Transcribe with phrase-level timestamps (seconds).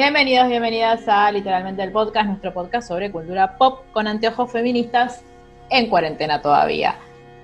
[0.00, 5.22] Bienvenidos, bienvenidas a literalmente el podcast, nuestro podcast sobre cultura pop con anteojos feministas
[5.68, 6.94] en cuarentena todavía.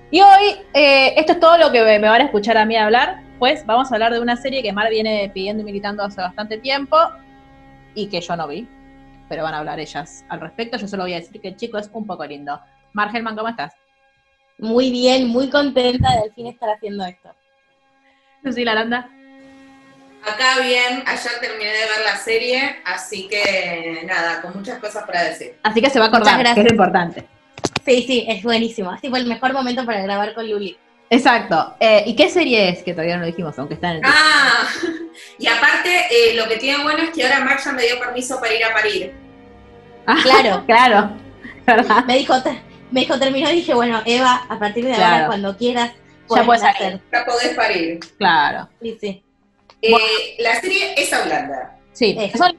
[0.09, 3.21] Y hoy, eh, esto es todo lo que me van a escuchar a mí hablar,
[3.37, 6.57] pues vamos a hablar de una serie que Mar viene pidiendo y militando hace bastante
[6.57, 6.97] tiempo
[7.93, 8.67] y que yo no vi,
[9.29, 10.79] pero van a hablar ellas al respecto.
[10.79, 12.59] Yo solo voy a decir que el chico es un poco lindo.
[12.91, 13.75] Mar Gelman, ¿cómo estás?
[14.57, 17.29] Muy bien, muy contenta de al fin estar haciendo esto.
[18.41, 19.11] Lucila Aranda.
[20.27, 25.23] Acá bien, ayer terminé de ver la serie, así que nada, con muchas cosas para
[25.23, 25.55] decir.
[25.63, 27.27] Así que se va a cortar, Muchas que es lo importante.
[27.85, 28.93] Sí, sí, es buenísimo.
[28.93, 30.77] Es tipo el mejor momento para grabar con Luli.
[31.09, 31.75] Exacto.
[31.79, 32.83] Eh, ¿Y qué serie es?
[32.83, 34.01] Que todavía no lo dijimos, aunque está en el.
[34.03, 34.67] Ah,
[35.39, 38.39] y aparte, eh, lo que tiene bueno es que ahora Mark ya me dio permiso
[38.41, 39.13] para ir a parir.
[40.05, 40.63] Ah, claro.
[40.67, 41.11] claro.
[41.65, 42.03] ¿Verdad?
[42.05, 42.33] Me dijo,
[42.91, 45.13] me dijo, terminó y dije, bueno, Eva, a partir de Claro.
[45.13, 45.91] ahora, cuando quieras,
[46.29, 46.99] Ya puedes hacer.
[47.13, 47.99] Ya podés parir.
[48.17, 48.67] Claro.
[48.81, 49.23] Sí, sí.
[49.81, 50.05] Eh, Bueno.
[50.39, 51.79] La serie es hablanda.
[51.93, 52.15] Sí.
[52.19, 52.37] Eso.
[52.37, 52.57] Son-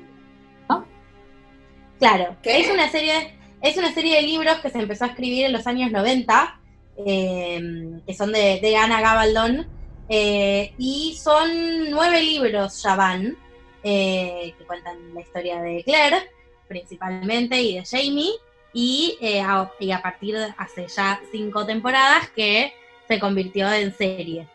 [1.99, 2.61] Claro, ¿Qué?
[2.61, 5.67] es una serie, es una serie de libros que se empezó a escribir en los
[5.67, 6.61] años 90,
[7.05, 7.61] eh,
[8.07, 9.67] que son de, de Anna Gabaldon,
[10.09, 13.37] eh, y son nueve libros ya van,
[13.83, 16.31] eh, que cuentan la historia de Claire,
[16.69, 18.31] principalmente, y de Jamie,
[18.73, 22.73] y, eh, a, y a partir de hace ya cinco temporadas que
[23.09, 24.47] se convirtió en serie.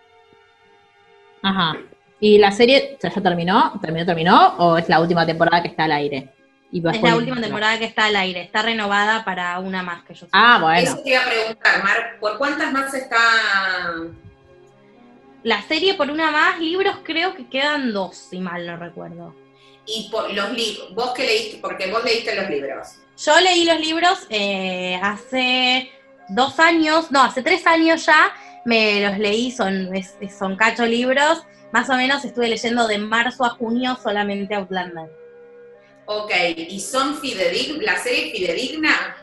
[1.42, 1.76] Ajá.
[2.24, 3.78] ¿Y la serie ya terminó?
[3.82, 4.56] ¿Terminó, terminó?
[4.58, 6.30] ¿O es la última temporada que está al aire?
[6.72, 10.14] Y Es la última temporada que está al aire, está renovada para una más que
[10.14, 10.30] yo sé.
[10.32, 10.80] Ah, bueno.
[10.80, 13.18] Eso te iba a preguntar, Mar, ¿por cuántas más está?
[15.44, 19.36] La serie por una más, libros creo que quedan dos, si mal no recuerdo.
[19.86, 22.88] Y por los libros, vos que leíste, porque vos leíste los libros.
[23.18, 25.92] Yo leí los libros eh, hace
[26.30, 28.32] dos años, no, hace tres años ya,
[28.64, 33.44] me los leí, son, es- son cacho libros, más o menos estuve leyendo de marzo
[33.44, 35.10] a junio solamente Outlander.
[36.06, 36.32] Ok,
[36.70, 37.84] ¿y son fidedignas?
[37.84, 39.16] ¿La serie es fidedigna?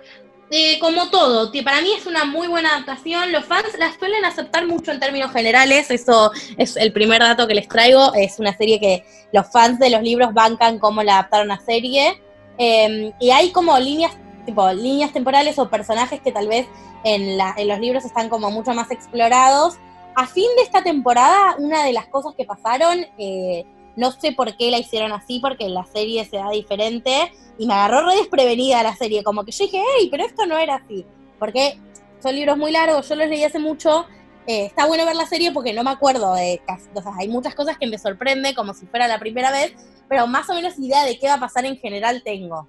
[0.50, 3.30] Eh, como todo, para mí es una muy buena adaptación.
[3.30, 5.90] Los fans la suelen aceptar mucho en términos generales.
[5.92, 8.12] Eso es el primer dato que les traigo.
[8.14, 12.20] Es una serie que los fans de los libros bancan cómo la adaptaron a serie.
[12.58, 14.12] Eh, y hay como líneas,
[14.44, 16.66] tipo líneas temporales o personajes que tal vez
[17.04, 19.76] en, la- en los libros están como mucho más explorados.
[20.14, 23.64] A fin de esta temporada, una de las cosas que pasaron, eh,
[23.96, 27.74] no sé por qué la hicieron así, porque la serie se da diferente y me
[27.74, 31.06] agarró re desprevenida la serie, como que yo dije, hey, pero esto no era así,
[31.38, 31.78] porque
[32.22, 34.06] son libros muy largos, yo los leí hace mucho,
[34.46, 37.28] eh, está bueno ver la serie porque no me acuerdo de casi, o sea, hay
[37.28, 39.74] muchas cosas que me sorprende como si fuera la primera vez,
[40.08, 42.68] pero más o menos idea de qué va a pasar en general tengo.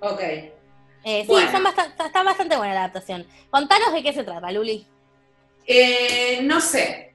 [0.00, 0.20] Ok.
[1.04, 1.50] Eh, sí, Bueno.
[1.50, 3.26] son bastante, está bastante buena la adaptación.
[3.50, 4.86] Contanos de qué se trata, Luli.
[5.66, 7.14] Eh, no sé.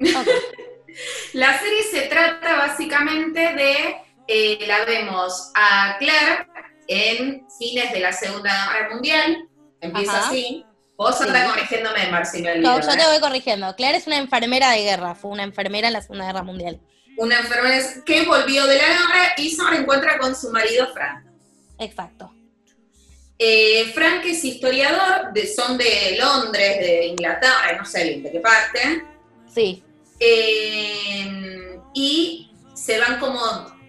[1.32, 6.46] La serie se trata básicamente de, eh, la vemos a Claire
[6.88, 9.48] en fines de la Segunda Guerra Mundial,
[9.80, 10.28] empieza Ajá.
[10.28, 10.64] así.
[10.96, 11.24] Vos Sí.
[11.24, 12.96] andás corrigiéndome, Marci, me olvido, No, yo ¿eh?
[12.96, 13.76] te voy corrigiendo.
[13.76, 16.80] Claire es una enfermera de guerra, fue una enfermera en la Segunda Guerra Mundial.
[17.16, 21.24] Una enfermera que volvió de la guerra y se reencuentra con su marido Frank.
[21.78, 22.32] Exacto.
[23.38, 28.40] Eh, Frank es historiador, de, son de Londres, de Inglaterra, no sé bien de qué
[28.40, 29.04] parte.
[29.54, 29.82] Sí,
[30.20, 33.40] Eh, y se van como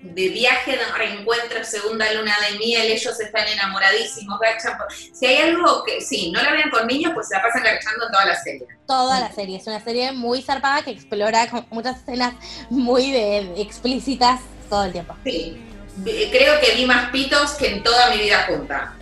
[0.01, 4.77] de viaje de reencuentro, segunda luna de miel, ellos están enamoradísimos, gachan
[5.11, 8.07] Si hay algo que, sí, no la vean con niños, pues se la pasan garchando
[8.11, 8.67] toda la serie.
[8.87, 9.57] toda la serie.
[9.57, 12.35] Es una serie muy zarpada que explora con muchas escenas
[12.69, 15.15] muy de, explícitas todo el tiempo.
[15.23, 15.59] Sí,
[16.03, 18.95] creo que vi más pitos que en toda mi vida junta.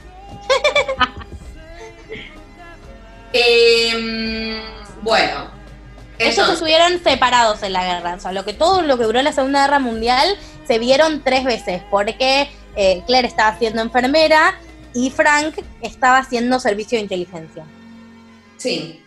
[3.34, 4.60] Em,
[5.02, 5.52] bueno,
[6.18, 8.16] Ellos entonces, estuvieron separados en la guerra.
[8.16, 11.44] O sea, lo que todo lo que duró la Segunda Guerra Mundial se vieron tres
[11.44, 11.84] veces.
[11.92, 14.58] Porque eh, Claire estaba siendo enfermera
[14.94, 17.64] y Frank estaba haciendo servicio de inteligencia.
[18.58, 19.04] sí.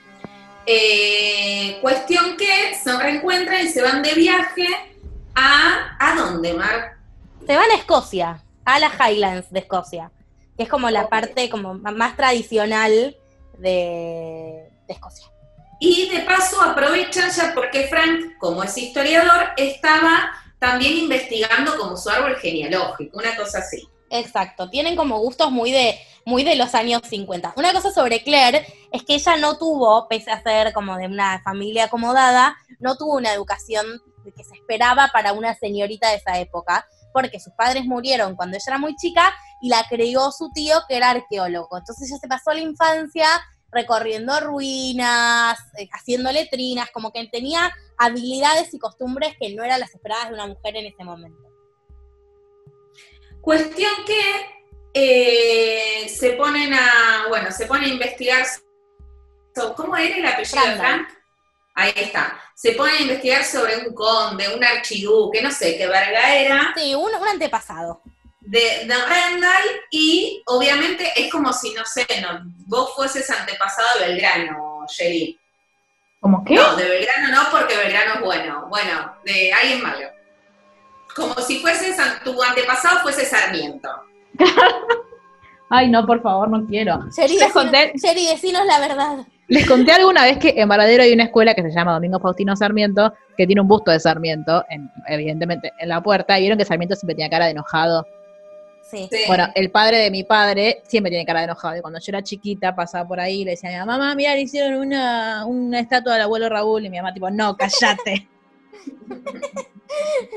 [0.67, 4.69] Eh, cuestión que se reencuentran y se van de viaje
[5.35, 5.97] a...
[5.99, 6.93] ¿A dónde, Mar?
[7.45, 10.13] Se van a Escocia, a las Highlands de Escocia.
[10.61, 13.17] Que es como la parte como más tradicional
[13.57, 15.27] de, de Escocia.
[15.81, 22.11] Y de paso aprovechan ya porque Frank, como es historiador, estaba también investigando como su
[22.11, 23.89] árbol genealógico, una cosa así.
[24.11, 27.55] Exacto, tienen como gustos muy de, muy de los años 50.
[27.57, 31.41] Una cosa sobre Claire es que ella no tuvo, pese a ser como de una
[31.43, 33.87] familia acomodada, no tuvo una educación
[34.37, 38.65] que se esperaba para una señorita de esa época, porque sus padres murieron cuando ella
[38.67, 41.77] era muy chica y la crió su tío que era arqueólogo.
[41.79, 43.29] Entonces ella se pasó la infancia
[43.73, 49.95] recorriendo ruinas, eh, haciendo letrinas, como que tenía habilidades y costumbres que no eran las
[49.95, 51.39] esperadas de una mujer en ese momento.
[53.41, 54.21] Cuestión que
[54.93, 58.45] eh, se ponen a, bueno, se ponen a investigar,
[59.55, 60.77] so- ¿cómo era el apellido de.
[60.77, 61.09] Frank?
[61.75, 62.39] Ahí está.
[62.55, 66.95] Se ponen a investigar sobre un conde, un archiduque, no sé qué verga era, Sí,
[66.95, 68.03] un, un antepasado.
[68.51, 74.07] De, de Randall, y obviamente es como si, no sé, no, vos fueses antepasado de
[74.09, 75.39] Belgrano, Sherry.
[76.21, 76.55] ¿Cómo qué?
[76.57, 78.67] No, de Belgrano no, porque Belgrano es bueno.
[78.69, 80.09] Bueno, de alguien malo.
[81.15, 83.89] Como si fueses, tu antepasado fuese Sarmiento.
[85.71, 86.99] Ay, no, por favor, no quiero.
[87.17, 89.19] Sherry, Les decinos, conté, Sherry, decinos la verdad.
[89.47, 92.57] les conté alguna vez que en Varadero hay una escuela que se llama Domingo Faustino
[92.57, 96.65] Sarmiento, que tiene un busto de Sarmiento, en- evidentemente, en la puerta, y vieron que
[96.65, 98.05] Sarmiento siempre tenía cara de enojado.
[98.91, 99.09] Sí.
[99.11, 99.19] Sí.
[99.27, 101.77] Bueno, el padre de mi padre siempre tiene cara de enojado.
[101.77, 104.15] Y cuando yo era chiquita, pasaba por ahí y le decía a mi mamá, mamá,
[104.15, 106.85] mira, le hicieron una, una estatua del abuelo Raúl.
[106.85, 108.29] Y mi mamá, tipo, no, cállate.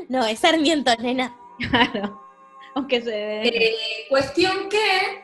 [0.09, 1.35] No, es Sarmiento, nena.
[1.69, 2.21] claro.
[2.75, 3.47] Aunque se.
[3.47, 3.75] Eh,
[4.09, 5.23] cuestión que,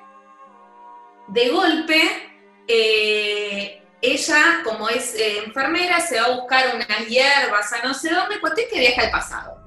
[1.30, 2.00] de golpe,
[2.68, 8.12] eh, ella, como es eh, enfermera, se va a buscar unas hierbas a no sé
[8.12, 9.58] dónde, cuestión que viaja al pasado.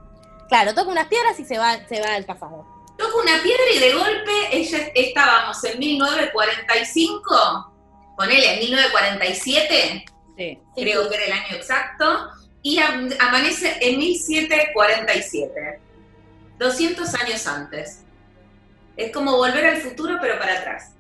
[0.48, 2.66] Claro, toca unas piedras y se va, se va al pasado.
[2.98, 7.72] Toca una piedra y de golpe ella estábamos en 1945,
[8.16, 10.04] ponele, en 1947,
[10.36, 10.58] Sí.
[10.76, 12.28] creo que era el año exacto,
[12.62, 15.80] y am- amanece en 1747,
[16.58, 18.00] 200 años antes.
[18.96, 20.92] Es como volver al futuro, pero para atrás.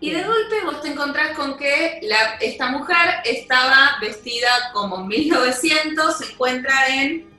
[0.00, 5.06] Y de golpe vos te encontrás con que la- esta mujer estaba vestida como en
[5.08, 7.30] 1900, se encuentra en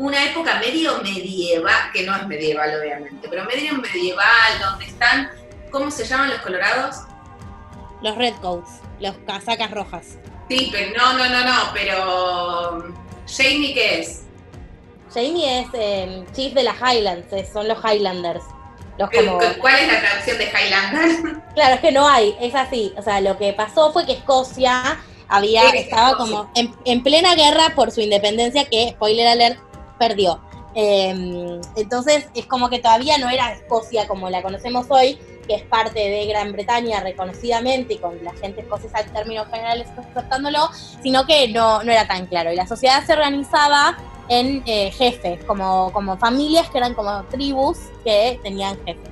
[0.00, 5.30] una época medio medieval, que no es medieval obviamente, pero medio medieval, donde están,
[5.70, 6.96] ¿cómo se llaman los colorados?
[8.00, 10.16] Los redcoats, los casacas rojas.
[10.48, 12.94] Sí, pero no, no, no, no, pero
[13.28, 14.22] Jamie, ¿qué es?
[15.12, 18.42] Jamie es el chief de las Highlands, eh, son los Highlanders.
[18.96, 19.38] Los ¿Qué- como...
[19.60, 21.42] ¿Cuál es la traducción de Highlander?
[21.54, 22.94] Claro, es que no hay, es así.
[22.96, 24.98] O sea, lo que pasó fue que Escocia
[25.28, 29.58] había, estaba como en, en plena guerra por su independencia, que, spoiler alert,
[30.00, 30.40] perdió.
[30.74, 35.62] Eh, entonces es como que todavía no era Escocia como la conocemos hoy, que es
[35.62, 40.70] parte de Gran Bretaña reconocidamente y con la gente escocesa en términos generales aceptándolo,
[41.02, 42.52] sino que no, no era tan claro.
[42.52, 43.98] Y la sociedad se organizaba
[44.28, 49.10] en eh, jefes, como, como familias que eran como tribus que tenían jefes.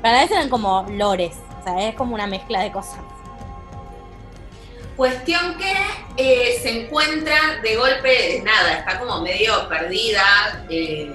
[0.00, 3.00] Pero a la vez eran como lores, o es como una mezcla de cosas.
[5.00, 5.72] Cuestión que
[6.18, 11.10] eh, se encuentra de golpe, nada, está como medio perdida, eh,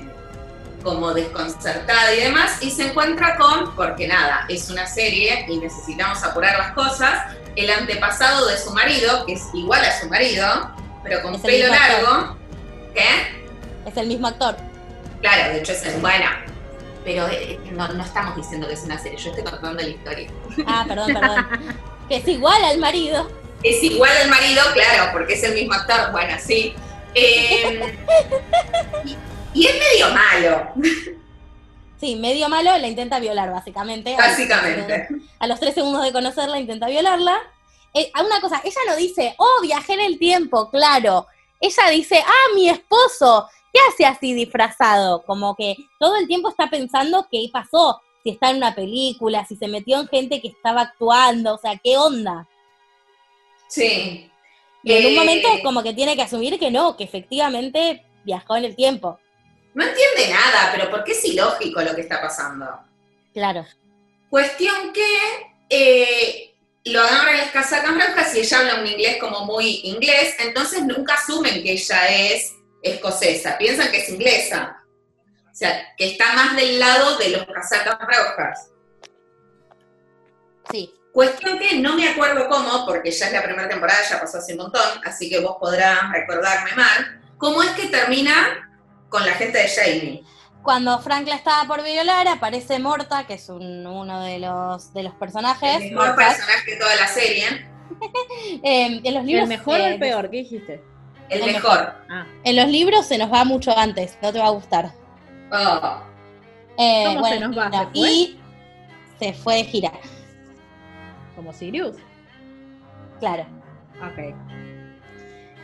[0.81, 6.23] como desconcertada y demás, y se encuentra con, porque nada, es una serie y necesitamos
[6.23, 10.47] apurar las cosas, el antepasado de su marido, que es igual a su marido,
[11.03, 12.37] pero con Es el pelo largo.
[12.95, 13.87] ¿Qué?
[13.87, 14.57] Es el mismo actor.
[15.21, 16.43] Claro, de hecho es buena.
[17.03, 20.27] Pero eh, no, no estamos diciendo que es una serie, yo estoy contando la historia.
[20.65, 21.47] Ah, perdón, perdón.
[22.09, 23.44] que es igual al marido.
[23.65, 26.75] Es igual al marido, claro, porque es el mismo actor, bueno, sí.
[27.15, 27.97] Eh,
[29.05, 29.17] y,
[29.53, 30.73] y es medio malo,
[31.99, 34.15] Sí, medio malo, la intenta violar, básicamente.
[34.15, 35.07] básicamente.
[35.39, 37.41] A los tres segundos de conocerla, intenta violarla.
[37.93, 41.25] Eh, a una cosa, ella no dice, oh, viajé en el tiempo, claro.
[41.59, 45.23] Ella dice, ah, mi esposo, ¿qué hace así disfrazado?
[45.23, 49.55] Como que todo el tiempo está pensando qué pasó, si está en una película, si
[49.55, 52.47] se metió en gente que estaba actuando, o sea, ¿qué onda?
[53.67, 54.29] Sí.
[54.83, 58.55] Y en un Eh, momento como que tiene que asumir que no, que efectivamente viajó
[58.55, 59.19] en el tiempo.
[59.73, 62.65] No entiende nada, pero porque es ilógico lo que está pasando.
[63.33, 63.65] Claro.
[64.29, 65.05] Cuestión que
[65.69, 66.53] eh,
[66.85, 71.15] lo agarran las casacas blancas y ella habla un inglés como muy inglés, entonces nunca
[71.15, 74.77] asumen que ella es escocesa, piensan que es inglesa.
[75.51, 78.69] O sea, que está más del lado de los casacas rojas.
[80.71, 80.93] Sí.
[81.15, 84.51] Cuestión que no me acuerdo cómo, porque ya es la primera temporada, ya pasó hace
[84.51, 88.69] un montón, así que vos podrás recordarme mal, cómo es que termina
[89.07, 90.23] con la gente de Jamie.
[90.61, 95.03] cuando Frank la estaba por violar, aparece Morta, que es un- uno de los, de
[95.03, 95.75] los personajes.
[95.75, 97.45] El mejor Morta, personaje de toda la serie.
[98.63, 100.29] eh, en los libros, ¿El mejor o el peor?
[100.29, 100.83] ¿Qué dijiste?
[101.29, 101.93] El El mejor.
[102.09, 104.91] Ah, En los libros se nos va mucho antes, no te va a gustar.
[105.51, 105.97] Oh.
[106.77, 107.69] Eh, ¿Cómo se bueno, nos va?
[107.69, 108.09] no, ¿Se fue?
[108.09, 108.39] Y
[109.19, 109.91] se fue de gira,
[111.35, 111.95] como Sirius.
[113.19, 113.45] claro.
[114.01, 114.35] Ok.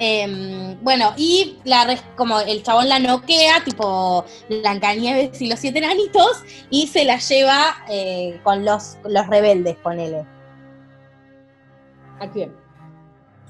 [0.04, 5.78] Eh, bueno, y la res- como el chabón la noquea, tipo Blancanieves y los siete
[5.78, 10.26] enanitos, y se la lleva eh, con los, los rebeldes, ponele.
[12.20, 12.56] ¿A quién?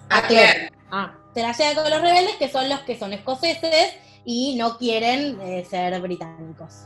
[0.10, 0.72] A Claire.
[0.92, 3.94] Ah, Se la lleva con los rebeldes, que son los que son escoceses
[4.26, 6.86] y no quieren eh, ser británicos.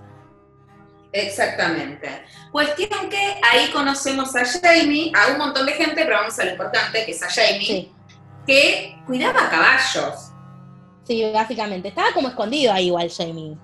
[1.16, 2.10] Exactamente.
[2.52, 6.52] Cuestión que ahí conocemos a Jamie, a un montón de gente, pero vamos a lo
[6.52, 7.92] importante, que es a Jamie, Sí,
[8.46, 10.32] que cuidaba caballos.
[11.08, 11.88] sí, básicamente.
[11.90, 13.58] Estaba como escondido ahí igual Jamie.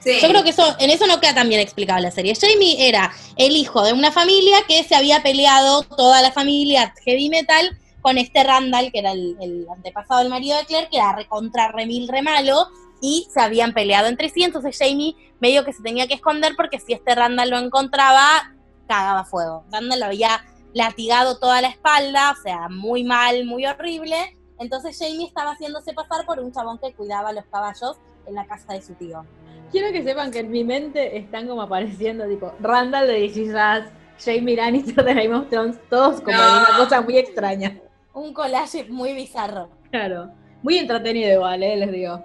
[0.00, 0.20] Sí.
[0.20, 2.34] Yo creo que eso, en eso no queda tan bien explicado la serie.
[2.40, 7.28] Jamie era el hijo de una familia que se había peleado toda la familia heavy
[7.30, 11.16] metal con este Randall, que era el, el antepasado del marido de Claire, que era
[11.16, 12.68] recontra remil re malo,
[13.00, 14.42] y se habían peleado entre sí.
[14.42, 18.54] Entonces Jamie medio que se tenía que esconder porque si este Randall lo encontraba,
[18.86, 19.64] cagaba fuego.
[19.70, 24.36] Randall lo había latigado toda la espalda, o sea, muy mal, muy horrible.
[24.58, 28.74] Entonces Jamie estaba haciéndose pasar por un chabón que cuidaba los caballos en la casa
[28.74, 29.24] de su tío.
[29.70, 33.92] quiero que sepan que en mi mente están como apareciendo, tipo, Randall de Us,
[34.24, 36.42] Jamie Lannister de Game of Thrones, todos como No.
[36.58, 37.78] una cosa muy extraña.
[38.14, 39.68] Un collage muy bizarro.
[39.90, 40.30] Claro.
[40.62, 42.24] Muy entretenido igual, eh, les digo.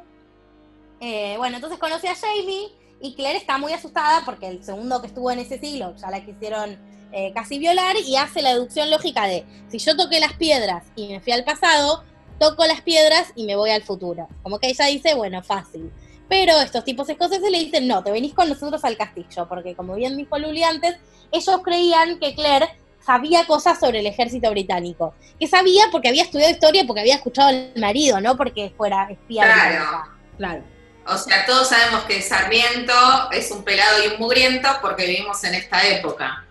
[1.05, 2.69] Eh, bueno, entonces conoce a Jamie
[3.01, 6.24] y Claire está muy asustada porque el segundo que estuvo en ese siglo ya la
[6.24, 6.79] quisieron
[7.12, 11.10] eh, casi violar y hace la deducción lógica de si yo toqué las piedras y
[11.10, 12.05] me fui al pasado,
[12.39, 14.29] toco las piedras y me voy al futuro.
[14.43, 15.91] Como que ella dice, bueno, fácil.
[16.29, 19.95] Pero estos tipos escoceses le dicen, no, te venís con nosotros al castillo, porque como
[19.95, 20.95] bien dijo Luli antes,
[21.33, 22.69] ellos creían que Claire
[23.05, 25.13] sabía cosas sobre el ejército británico.
[25.38, 29.43] Que sabía porque había estudiado historia, porque había escuchado al marido, no porque fuera espía
[29.43, 29.69] Claro.
[29.69, 30.10] británica.
[30.38, 30.72] Claro.
[31.05, 32.93] O sea, todos sabemos que Sarmiento
[33.31, 36.45] es un pelado y un mugriento porque vivimos en esta época.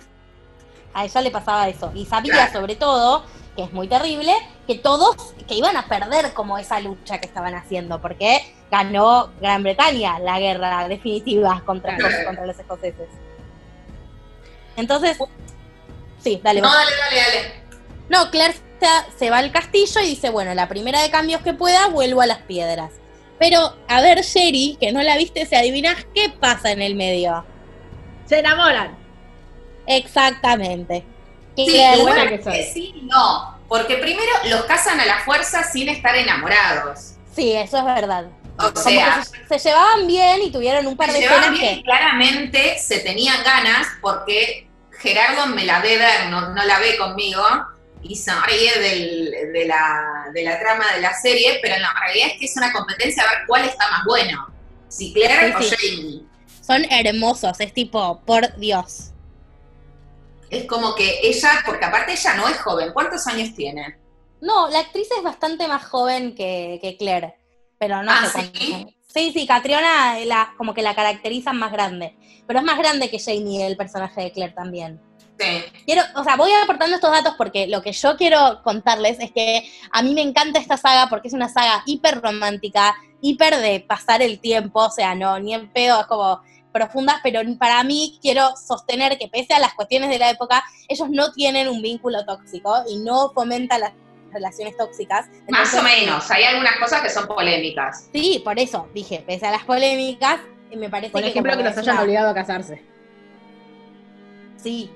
[0.94, 1.90] A ella le pasaba eso.
[1.94, 2.52] Y sabía Claro.
[2.52, 3.24] sobre todo,
[3.56, 4.34] que es muy terrible,
[4.66, 5.16] que todos,
[5.48, 10.38] que iban a perder como esa lucha que estaban haciendo, porque ganó Gran Bretaña la
[10.38, 12.14] guerra definitiva contra, Claro.
[12.26, 13.08] contra los escoceses.
[14.76, 15.18] Entonces,
[16.22, 16.60] sí, dale.
[16.60, 17.62] No, dale, dale, dale.
[18.08, 18.54] No, Claire
[19.18, 22.26] se va al castillo y dice, bueno, la primera de cambios que pueda, vuelvo a
[22.26, 22.90] las piedras.
[23.42, 27.44] Pero, a ver, Sherry, que no la viste, se adivinas qué pasa en el medio.
[28.24, 28.96] Se enamoran.
[29.86, 31.04] Exactamente.
[31.56, 32.52] Sí, qué buena que soy.
[32.52, 33.58] que sí, y no.
[33.68, 37.14] Porque primero los casan a la fuerza sin estar enamorados.
[37.34, 38.26] sí, eso es verdad.
[38.58, 41.60] O Como sea, se, se llevaban bien y tuvieron un par se de llevaban escenas
[41.60, 41.80] bien que.
[41.80, 44.68] y claramente se tenían ganas porque
[45.00, 47.42] Gerardo me la ve ver, no, no la ve conmigo,
[48.02, 52.28] y se ríe del- de, la, de la trama de la serie, pero la realidad
[52.32, 54.46] es que es una competencia a ver cuál está más bueno.
[54.88, 55.76] Si Claire Sí, o sí.
[55.96, 56.22] Jamie.
[56.60, 59.10] Son hermosos, es tipo, por Dios.
[60.50, 63.96] Es como que ella, porque aparte ella no es joven, ¿cuántos años tiene?
[64.40, 67.36] No, la actriz es bastante más joven que, que Claire,
[67.78, 68.86] pero no Ah, sé ¿sí?
[69.14, 72.16] Sí, sí, Catriona la, como que la caracterizan más grande,
[72.46, 75.00] pero es más grande que Jamie, el personaje de Claire también.
[75.42, 75.64] Sí.
[75.84, 79.68] Quiero, o sea, voy aportando estos datos porque lo que yo quiero contarles es que
[79.90, 84.22] a mí me encanta esta saga porque es una saga hiper romántica, hiper de pasar
[84.22, 86.40] el tiempo, o sea, no, ni en pedo, es como
[86.72, 91.08] profundas, pero para mí quiero sostener que pese a las cuestiones de la época, ellos
[91.10, 93.92] no tienen un vínculo tóxico y no fomentan las
[94.32, 95.26] relaciones tóxicas.
[95.48, 98.08] Más o menos, hay algunas cosas que son polémicas.
[98.12, 100.40] Sí, por eso dije, pese a las polémicas,
[100.74, 102.82] me parece Por que ejemplo, como que los hayan obligado a casarse.
[104.56, 104.90] Sí.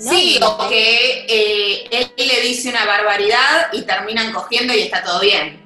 [0.00, 0.10] ¿No?
[0.10, 5.02] Sí, Y- o que eh, él le dice una barbaridad y terminan cogiendo y está
[5.02, 5.60] todo bien.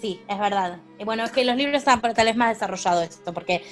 [0.00, 0.78] Sí, es verdad.
[0.98, 3.62] Y bueno, es que los libros están tal vez más desarrollado esto, porque,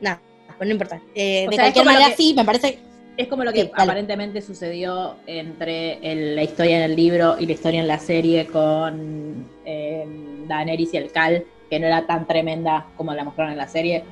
[0.00, 0.20] nada,
[0.58, 1.00] pero no importa.
[1.14, 2.78] Eh, de sea, cualquier manera, que- sí, me parece.
[3.16, 3.82] Es como lo que Sí, dale.
[3.84, 8.46] aparentemente sucedió entre el- la historia en el libro y la historia en la serie
[8.46, 10.04] con eh,
[10.48, 14.02] Daenerys y el Cal, que no era tan tremenda como la mostraron en la serie.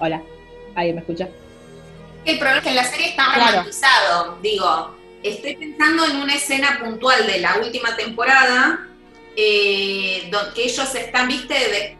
[0.00, 0.22] Hola,
[0.74, 1.28] ¿alguien me escucha?
[2.28, 3.50] El problema es que en la serie está Claro.
[3.50, 4.38] romantizado.
[4.42, 8.86] Digo, estoy pensando en una escena puntual de la última temporada,
[9.34, 11.98] eh, don- que ellos están, viste, de-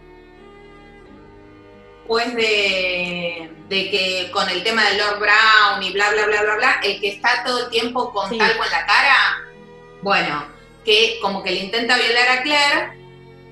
[2.00, 6.54] después de, de que con el tema de Lord Brown y bla, bla, bla, bla,
[6.56, 8.36] bla, el que está todo el tiempo con Sí.
[8.38, 9.16] talco en la cara,
[10.02, 10.46] bueno,
[10.84, 12.98] que como que le intenta violar a Claire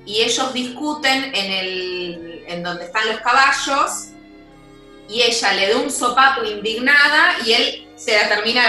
[0.06, 4.09] y ellos discuten en el, en donde están los caballos
[5.08, 8.62] y ella le da un sopapo indignada y él se la termina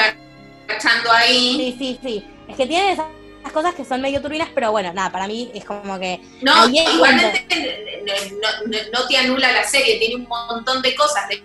[0.68, 1.56] agachando ahí.
[1.58, 2.24] Sí, sí, sí.
[2.48, 3.06] Es que tiene esas
[3.54, 6.20] cosas que son medio turbinas, pero bueno, nada, para mí es como que.
[6.42, 7.46] No, igualmente
[8.06, 11.28] no, no- no te anula la serie, tiene un montón de cosas.
[11.30, 11.42] De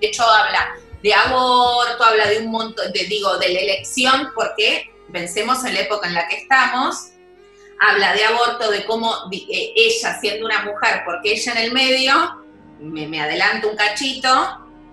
[0.00, 5.64] hecho, habla de aborto, habla de un montón, de, digo, de la elección, porque pensemos
[5.64, 7.08] en la época en la que estamos.
[7.78, 12.14] Habla de aborto, de cómo eh, ella, siendo una mujer, porque ella en el medio,
[12.80, 14.30] me, me adelanto un cachito,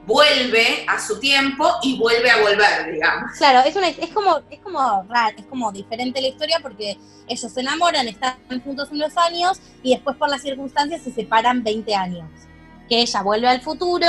[0.05, 3.31] vuelve a su tiempo y vuelve a volver, digamos.
[3.37, 6.97] Claro, es, una, es como es como raro, es como diferente la historia porque
[7.27, 11.95] ellos se enamoran, están juntos unos años y después por las circunstancias se separan 20
[11.95, 12.29] años.
[12.89, 14.07] Que ella vuelve al futuro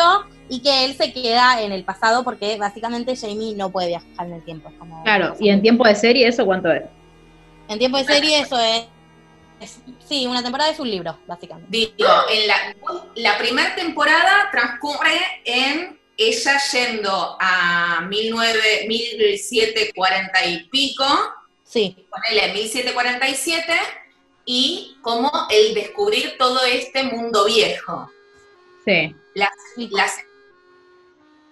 [0.49, 4.33] y que él se queda en el pasado porque básicamente Jamie no puede viajar en
[4.35, 4.69] el tiempo.
[4.69, 6.83] es como- Claro, y en tiempo de serie, ¿eso cuánto es?
[7.69, 8.87] En tiempo de serie eso es, es-
[10.06, 11.68] sí, una temporada es un libro, básicamente.
[11.71, 12.76] Digo, en la,
[13.16, 21.06] la primera temporada transcurre en ella yendo a 19, 1740 y pico,
[21.75, 23.73] Sí, ponele 1747,
[24.44, 28.09] y como el descubrir todo este mundo viejo.
[28.85, 29.12] Sí.
[29.35, 29.50] La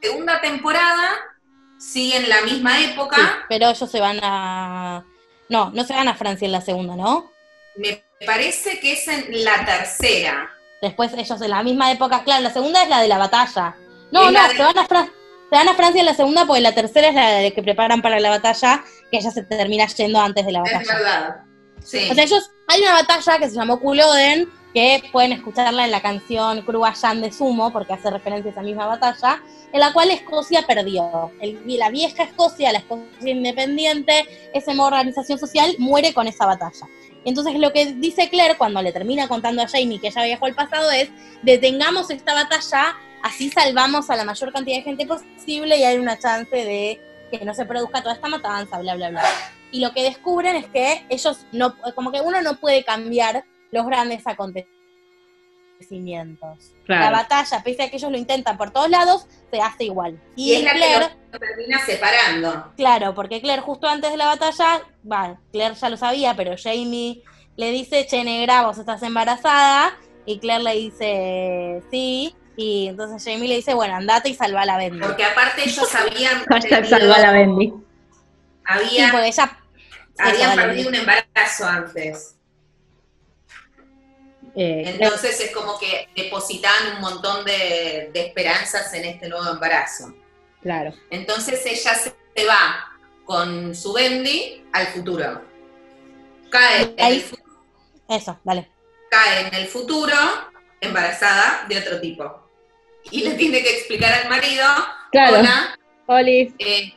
[0.00, 1.16] segunda temporada
[1.76, 5.04] sigue en la misma sí, época, pero ellos se van a...
[5.48, 7.31] No, no se van a Francia en la segunda, ¿no?
[7.76, 10.50] Me parece que es en la tercera.
[10.80, 13.76] Después ellos en la misma época, claro, la segunda es la de la batalla.
[14.10, 15.06] No, Es no, de- se van a Fran-
[15.50, 18.00] se van a Francia en la segunda porque la tercera es la de que preparan
[18.02, 20.94] para la batalla, que ella se termina yendo antes de la Es batalla.
[20.98, 21.36] verdad.
[21.84, 22.08] Sí.
[22.10, 26.00] O sea, ellos, hay una batalla que se llamó Culloden, que pueden escucharla en la
[26.00, 30.62] canción Cruayan de Sumo, porque hace referencia a esa misma batalla, en la cual Escocia
[30.66, 31.30] perdió.
[31.40, 34.24] El- la vieja Escocia, la Escocia independiente,
[34.54, 36.86] esa organización social, muere con esa batalla.
[37.24, 40.54] Entonces lo que dice Claire cuando le termina contando a Jamie que ella viajó al
[40.54, 41.10] pasado es,
[41.42, 46.18] detengamos esta batalla, así salvamos a la mayor cantidad de gente posible y hay una
[46.18, 47.00] chance de
[47.30, 49.22] que no se produzca toda esta matanza, bla, bla, bla.
[49.70, 53.86] Y lo que descubren es que ellos no, como que uno no puede cambiar los
[53.86, 54.81] grandes acontecimientos.
[55.90, 57.16] La Claro.
[57.16, 60.20] batalla, pese a que ellos lo intentan por todos lados, se hace igual.
[60.36, 62.72] Y, Y es la Claire, que termina separando.
[62.76, 67.22] claro, porque Claire justo antes de la batalla, va, Claire ya lo sabía, pero Jamie
[67.56, 73.48] le dice, che, negra, vos estás embarazada, y Claire le dice, sí, y entonces Jamie
[73.48, 75.00] le dice, bueno, andate y salva a la Bendy.
[75.00, 77.66] Porque aparte ellos habían Hashtag salva la Bendy.
[77.68, 77.74] Sí,
[78.64, 79.58] habían, porque ella...
[80.18, 82.36] habían perdido un embarazo antes.
[84.54, 90.14] Eh, Entonces es como que depositaban un montón de, de esperanzas en este nuevo embarazo.
[90.60, 90.92] claro.
[91.10, 92.12] Entonces ella se,
[92.46, 92.88] va
[93.24, 95.42] con su Bendy al futuro.
[96.50, 97.36] Cae en, el, fu-
[98.08, 98.70] Eso, dale.
[99.10, 100.14] cae en el futuro
[100.80, 102.48] embarazada de otro tipo.
[103.10, 104.66] Y le tiene que explicar al marido,
[105.10, 105.38] Claro.
[105.40, 106.52] hola, Olis.
[106.58, 106.92] eh,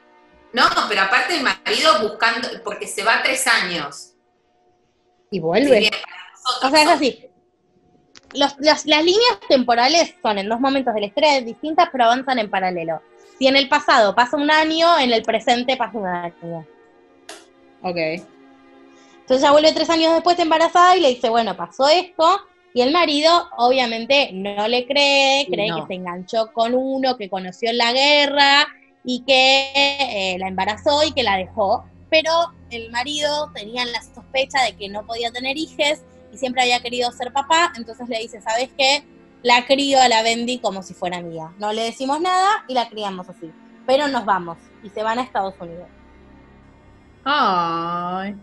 [0.54, 4.12] no, pero aparte el marido buscando, porque se va tres años.
[5.32, 5.80] Y vuelve.
[5.80, 7.30] bien para nosotros O sea, es así.
[8.38, 12.40] Los- las, las líneas temporales son en dos momentos de la historia distintas, pero avanzan
[12.40, 13.02] en paralelo.
[13.38, 16.66] Si en el pasado pasa un año, en el presente pasa un año.
[17.82, 17.98] Ok.
[17.98, 22.42] Entonces ella vuelve tres años después embarazada y le dice, bueno, pasó esto.
[22.74, 25.82] Y el marido, obviamente, no le cree, cree no.
[25.82, 28.68] que se enganchó con uno que conoció en la guerra
[29.04, 31.86] y que eh, la embarazó y que la dejó.
[32.10, 32.32] Pero
[32.70, 36.00] el marido tenía la sospecha de que no podía tener hijos
[36.36, 37.72] y siempre había querido ser papá.
[37.76, 39.04] Entonces le dice, ¿sabes qué?
[39.42, 41.54] La crío a la Bendy como si fuera mía.
[41.58, 43.52] No le decimos nada y la criamos así.
[43.88, 45.88] Pero nos vamos y se van a Estados Unidos.
[47.24, 48.36] Ay.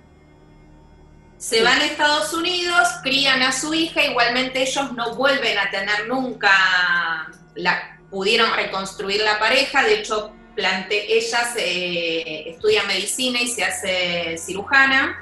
[1.37, 6.07] Se van a Estados Unidos, crían a su hija, igualmente ellos no vuelven a tener
[6.09, 6.51] nunca,
[7.57, 14.39] la, pudieron reconstruir la pareja, de hecho plante, ella se, estudia medicina y se hace
[14.39, 15.19] cirujana,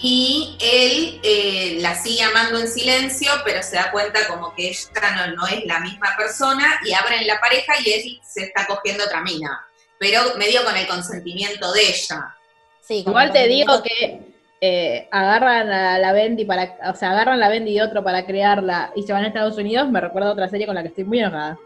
[0.00, 5.26] y él eh, la sigue amando en silencio, pero se da cuenta como que ella
[5.26, 9.04] no, no es la misma persona, y abren la pareja y él se está cogiendo
[9.04, 9.66] otra mina,
[9.98, 12.36] pero medio con el consentimiento de ella.
[12.80, 14.20] Sí, Igual te digo que
[14.60, 18.92] eh, agarran a la Bendy para, o sea, agarran la Bendy de otro para crearla
[18.94, 21.04] y se van a Estados Unidos, me recuerda a otra serie con la que estoy
[21.04, 21.58] muy enojada.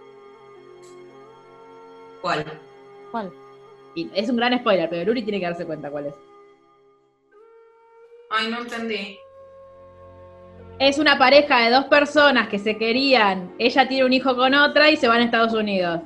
[2.23, 2.45] ¿Cuál?
[3.11, 3.33] ¿Cuál?
[3.95, 6.15] Y es un gran spoiler, pero Luri tiene que darse cuenta cuál es.
[8.33, 9.19] Ay, no entendí.
[10.79, 13.55] Es una pareja de dos personas que se querían.
[13.59, 16.01] Ella tiene un hijo con otra y se van a Estados Unidos.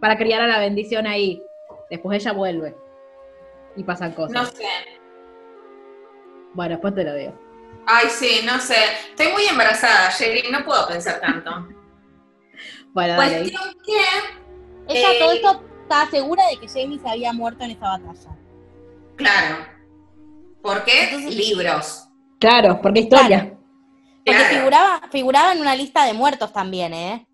[0.00, 1.42] Para criar a la bendición ahí.
[1.90, 2.76] Después ella vuelve.
[3.74, 4.32] Y pasan cosas.
[4.32, 4.66] No sé.
[6.52, 7.32] Bueno, después te lo digo.
[7.86, 8.76] Ay, sí, no sé.
[9.10, 11.68] Estoy muy embarazada, Jerry, no puedo pensar tanto.
[12.94, 13.38] Bueno, dale.
[13.38, 17.70] Cuestión que, Ella Eh, todo esto estaba segura de que Jamie se había muerto en
[17.70, 18.36] esa batalla.
[19.16, 19.71] claro.
[20.62, 21.04] ¿Por qué?
[21.04, 22.08] Entonces- Libros.
[22.38, 23.54] Claro, porque historia.
[24.24, 24.54] Porque Claro.
[24.56, 27.26] figuraba, figuraba en una lista de muertos también, ¿eh?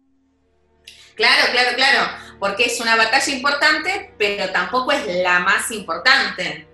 [1.15, 2.11] Claro, claro, claro.
[2.39, 6.67] Porque es una batalla importante, pero tampoco es la más importante.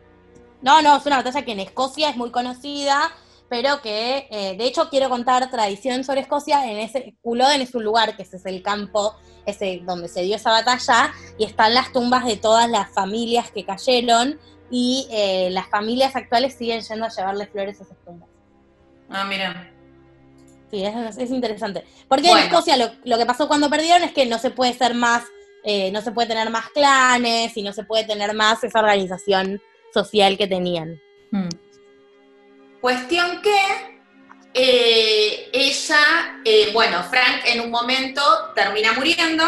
[0.61, 3.11] No, no, es una batalla que en Escocia es muy conocida,
[3.49, 6.71] pero que, eh, de hecho, quiero contar tradición sobre Escocia.
[6.71, 10.37] En ese Culloden es un lugar que ese es el campo ese donde se dio
[10.37, 14.39] esa batalla y están las tumbas de todas las familias que cayeron
[14.71, 18.29] y eh, las familias actuales siguen yendo a llevarle flores a esas tumbas.
[19.09, 19.71] Ah, mira.
[20.71, 21.85] Sí, es, es interesante.
[22.09, 22.41] Porque Bueno.
[22.41, 25.25] en Escocia lo, lo que pasó cuando perdieron es que no se puede ser más,
[25.63, 29.63] eh, no se puede tener más clanes y no se puede tener más esa organización
[29.93, 31.01] social que tenían.
[31.31, 31.49] Mm.
[32.81, 33.57] Cuestión que
[34.55, 38.23] eh, ella, eh, bueno, Frank en un momento
[38.55, 39.45] termina muriendo.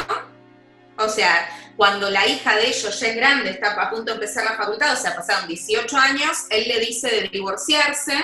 [0.98, 4.44] O sea, cuando la hija de ellos ya es grande, está a punto de empezar
[4.44, 8.14] la facultad, o sea, pasaron 18 años, él le dice de divorciarse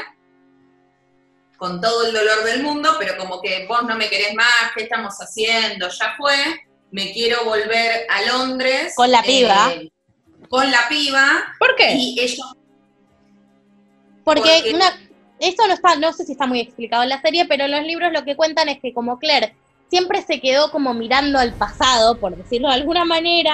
[1.59, 4.85] con todo el dolor del mundo, pero como que vos no me querés más, ¿qué
[4.85, 5.88] estamos haciendo?
[5.88, 6.35] Ya fue,
[6.91, 8.95] me quiero volver a Londres.
[8.97, 9.73] Con la piba.
[9.73, 9.91] eh,
[10.49, 11.55] con la piba.
[11.59, 11.93] ¿Por qué?
[11.95, 12.55] Y ellos
[14.25, 14.93] Porque Porque- una,
[15.41, 18.12] esto no está, no sé si está muy explicado en la serie, pero los libros
[18.12, 19.55] lo que cuentan es que como Claire
[19.92, 23.52] siempre se quedó como mirando al pasado, por decirlo de alguna manera,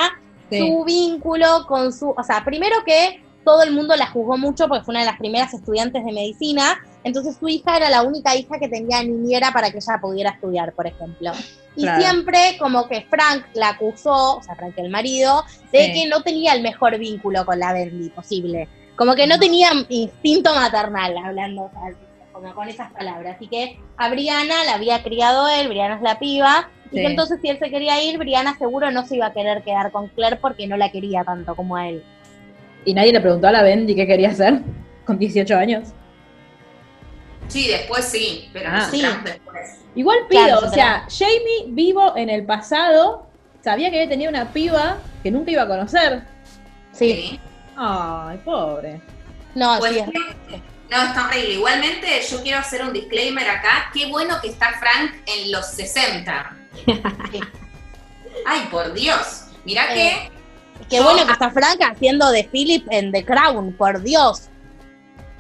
[0.48, 0.59] Sí.
[0.61, 4.85] su vínculo con su, o sea, primero que todo el mundo la juzgó mucho porque
[4.85, 8.57] fue una de las primeras estudiantes de medicina, entonces su hija era la única hija
[8.61, 11.33] que tenía niñera para que ella pudiera estudiar, por ejemplo.
[11.74, 12.01] Y Claro.
[12.01, 15.92] siempre como que Frank la acusó, o sea, Frank el marido, de Sí.
[16.03, 18.68] que no tenía el mejor vínculo con la Bendy posible.
[18.96, 21.94] Como que no tenía instinto maternal, hablando o sea,
[22.40, 23.37] como con esas palabras.
[23.37, 27.38] Así que a Brianna la había criado él, Brianna es la piba, y que entonces
[27.42, 30.37] si él se quería ir, Brianna seguro no se iba a querer quedar con Claire
[30.37, 32.03] porque no la quería tanto como a él.
[32.85, 34.61] ¿Y nadie le preguntó a la Bendy qué quería hacer
[35.05, 35.88] con 18 años?
[37.48, 38.88] Sí, después sí, pero Ah.
[38.90, 39.03] Sí.
[39.24, 39.81] después.
[39.94, 43.27] Igual pido, Claro, o sea, Jamie vivo en el pasado,
[43.62, 46.22] sabía que tenía una piba que nunca iba a conocer.
[46.92, 47.40] Sí, Sí.
[47.77, 49.01] Ay, pobre.
[49.55, 50.05] no, Pues, sí,
[50.90, 51.55] no, está horrible.
[51.55, 53.90] Igualmente, yo quiero hacer un disclaimer acá.
[53.92, 56.57] Qué bueno que está Frank en los 60.
[56.87, 57.40] Sí.
[58.46, 59.44] Ay, por Dios.
[59.64, 60.31] Mirá Eh.
[60.31, 60.38] que
[60.88, 64.48] Qué Yo- bueno que está Frank haciendo de Philip en The Crown, por Dios.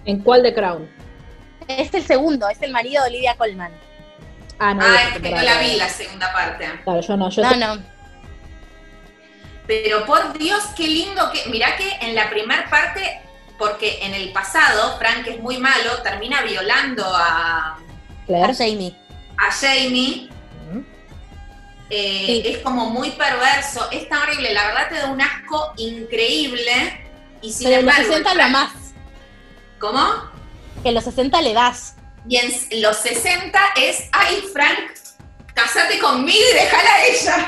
[0.04, 0.90] ¿En cuál de Crown?
[1.68, 3.70] Es el segundo, es el marido de Olivia Colman.
[4.58, 4.82] Ah, no.
[4.84, 6.66] Ah, es que no la vi la segunda parte.
[6.82, 7.78] Claro, yo no, yo No, te- no.
[9.66, 11.48] Pero por Dios, qué lindo que.
[11.50, 13.20] Mirá que en la primer parte,
[13.58, 17.78] porque en el pasado, Frank es muy malo, termina violando a, A
[18.26, 18.54] Claire.
[18.54, 18.96] Jamie.
[19.36, 20.28] a Jamie.
[21.90, 22.42] Eh, Sí.
[22.50, 27.04] Es como muy perverso, es tan horrible, la verdad te da un asco increíble.
[27.40, 28.72] Y sin Pero en los embargo, 60 lo Frank- más.
[29.78, 30.14] ¿Cómo?
[30.82, 31.94] Que en los 60 le das.
[32.28, 34.90] Y en los 60 es, ay, Frank,
[35.54, 37.47] casate conmigo y déjala a ella.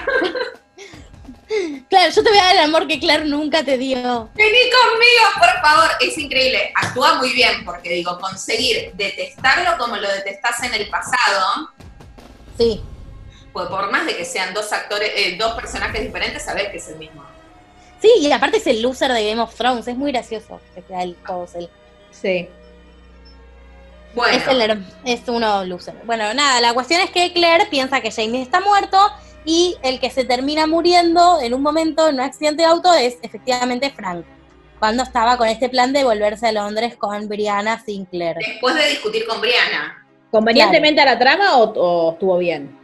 [2.31, 4.31] Te voy a dar el amor que Claire nunca te dio.
[4.35, 5.91] Vení conmigo, por favor.
[6.01, 6.73] Es increíble.
[6.77, 11.71] Actúa muy bien, porque digo, conseguir detestarlo como lo detestás en el pasado,
[12.57, 12.81] Sí.
[13.53, 16.87] pues por más de que sean dos actores, eh, dos personajes diferentes, sabés que es
[16.89, 17.25] el mismo.
[18.01, 19.89] Sí, y aparte es el loser de Game of Thrones.
[19.89, 21.69] Es muy gracioso que sea todos él.
[22.13, 22.49] Sí.
[24.15, 25.95] Bueno, Es, el, es uno loser.
[26.05, 28.99] Bueno, nada, la cuestión es que Claire piensa que Jamie está muerto
[29.45, 33.19] y el que se termina muriendo en un momento en un accidente de auto es
[33.23, 34.25] efectivamente Frank.
[34.79, 38.37] Cuando estaba con este plan de volverse a Londres con Brianna Sinclair.
[38.37, 40.07] después de discutir con Brianna.
[40.31, 42.79] ¿Convenientemente a la trama o, o estuvo bien?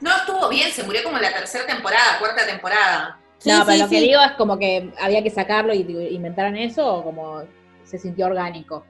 [0.00, 3.18] No estuvo bien, se murió como en la tercera temporada, cuarta temporada.
[3.38, 4.06] Sí, no, pero sí, lo que sí.
[4.06, 7.42] digo es como que había que sacarlo y inventaron eso o como
[7.84, 8.84] se sintió orgánico.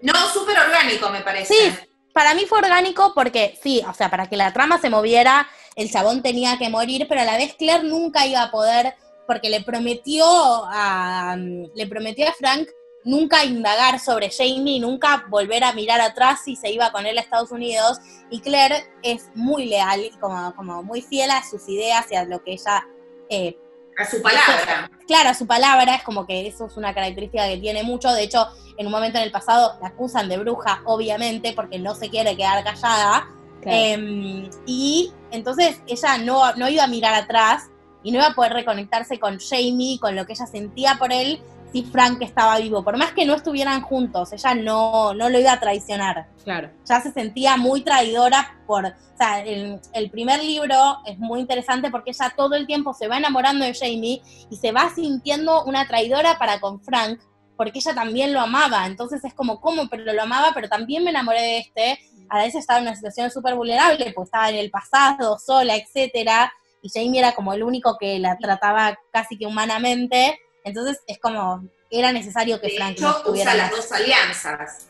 [0.00, 1.54] No, súper orgánico, me parece.
[1.54, 1.72] Sí,
[2.12, 5.90] para mí fue orgánico porque sí, o sea, para que la trama se moviera, el
[5.90, 8.94] chabón tenía que morir, pero a la vez Claire nunca iba a poder,
[9.26, 12.68] porque le prometió a, le prometió a Frank
[13.04, 17.20] nunca indagar sobre Jamie, nunca volver a mirar atrás si se iba con él a
[17.20, 17.98] Estados Unidos.
[18.30, 22.24] Y Claire es muy leal y como, como muy fiel a sus ideas y a
[22.24, 22.86] lo que ella
[23.28, 23.56] eh,
[23.98, 24.90] A su palabra.
[25.06, 28.12] claro, a su palabra, es como que eso es una característica que tiene mucho.
[28.12, 31.94] De hecho, en un momento en el pasado la acusan de bruja, obviamente, porque no
[31.94, 33.28] se quiere quedar callada.
[33.64, 37.70] Eh, y entonces ella no, no iba a mirar atrás
[38.02, 41.40] y no iba a poder reconectarse con Jamie, con lo que ella sentía por él,
[41.72, 45.52] si Frank estaba vivo, por más que no estuvieran juntos, ella no, no lo iba
[45.52, 46.26] a traicionar.
[46.44, 46.70] Claro.
[46.84, 51.90] Ya se sentía muy traidora por, o sea, el, el primer libro es muy interesante
[51.90, 55.86] porque ella todo el tiempo se va enamorando de Jamie y se va sintiendo una
[55.86, 57.20] traidora para con Frank,
[57.56, 59.88] porque ella también lo amaba, entonces es como, ¿cómo?
[59.88, 63.30] Pero lo amaba, pero también me enamoré de este, a veces estaba en una situación
[63.30, 67.96] súper vulnerable, pues estaba en el pasado, sola, etcétera, y Jamie era como el único
[67.98, 73.08] que la trataba casi que humanamente, entonces es como, era necesario que De Frank no
[73.10, 74.86] hecho, estuviera usa las dos alianzas.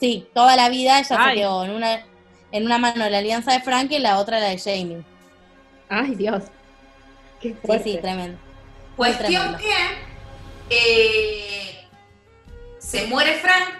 [0.00, 1.30] Sí, toda la vida ella Ay.
[1.30, 2.04] se quedó en una,
[2.52, 5.02] en una mano la alianza de Frank y en la otra la de Jamie.
[5.88, 6.44] Ay, Dios.
[7.40, 7.84] Qué Sí, fuerte.
[7.84, 8.38] sí, tremendo.
[8.38, 9.58] Muy Cuestión tremendo.
[9.58, 9.74] que
[10.70, 11.88] eh,
[12.78, 13.74] se muere Frank,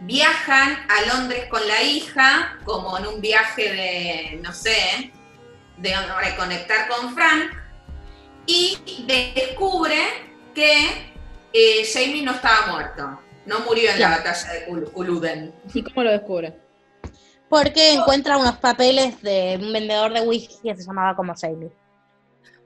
[0.00, 5.10] viajan a Londres con la hija, como en un viaje de, no sé,
[5.78, 7.52] de reconectar con Frank,
[8.46, 11.12] y descubre que
[11.52, 15.52] eh, Jamie no estaba muerto, no murió en la batalla de Cul-.
[15.74, 16.56] ¿Y cómo lo descubre?
[17.48, 21.70] Porque encuentra unos papeles de un vendedor de whisky que se llamaba como Jamie.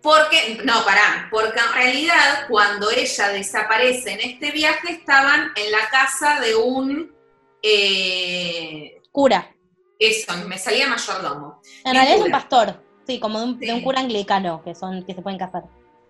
[0.02, 5.88] Porque, no, pará, porque en realidad cuando ella desaparece en este viaje estaban en la
[5.90, 7.14] casa de un,
[7.62, 9.50] eh, Cura.
[9.98, 12.82] eso, me salía mayordomo, En realidad es un pastor.
[13.06, 13.84] Sí, como de un, de un Sí.
[13.84, 15.62] cura anglicano que son que se pueden casar.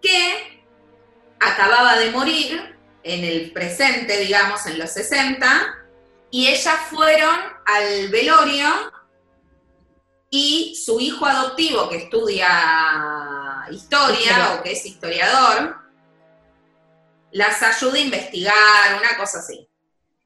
[0.03, 0.63] que
[1.40, 5.47] acababa de morir en el presente, digamos, en los 60,
[6.31, 7.35] y ellas fueron
[7.66, 8.68] al velorio
[10.31, 15.77] y su hijo adoptivo que estudia historia o que es historiador,
[17.31, 19.68] las ayuda a investigar, una cosa así.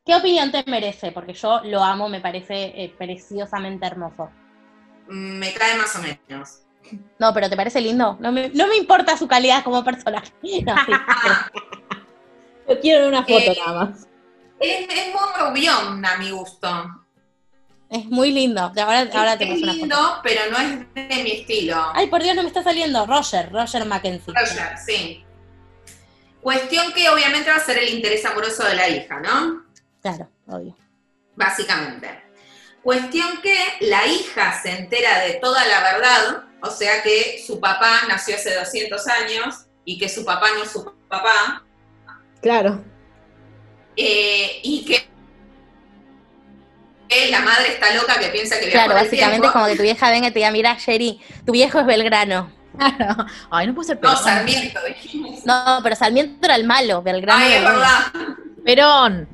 [0.04, 1.12] ¿Qué opinión te merece?
[1.12, 4.30] Porque yo lo amo, me parece eh, preciosamente hermoso.
[5.08, 6.60] Mm, Me cae más o menos.
[7.18, 8.16] No, pero ¿te parece lindo?
[8.20, 10.32] No me, no me importa su calidad como personaje.
[10.64, 10.92] No, sí,
[12.68, 14.06] Yo quiero ver una foto Eh, nada más.
[14.60, 16.68] es, es muy rubión a mi gusto.
[17.90, 18.60] es muy lindo.
[18.60, 20.20] Ahora, ahora te es paso una lindo, foto.
[20.22, 21.90] pero no es de mi estilo.
[21.94, 23.06] Ay, por Dios, no me está saliendo.
[23.06, 24.34] Roger, Roger Mackenzie.
[24.34, 25.24] Roger, sí.
[26.42, 29.64] Cuestión que obviamente va a ser el interés amoroso de la hija, ¿no?
[30.02, 30.76] Claro, obvio.
[31.36, 32.22] Básicamente.
[32.82, 38.00] Cuestión que la hija se entera de toda la verdad, o sea que su papá
[38.08, 41.64] nació hace 200 años y que su papá no es su papá,
[42.42, 42.84] Claro.
[43.96, 45.08] eh, y que
[47.08, 50.10] que la madre está loca que piensa que Claro, básicamente es como que tu vieja
[50.10, 52.52] venga y te diga, mira, Sherry, tu viejo es Belgrano.
[52.76, 53.24] Claro.
[53.50, 54.22] Ay, no puede ser No, Perón.
[54.22, 55.44] Sarmiento, dijimos.
[55.46, 57.98] No, pero Sarmiento era el malo, Belgrano Ay, es verdad.
[58.62, 59.28] Perón.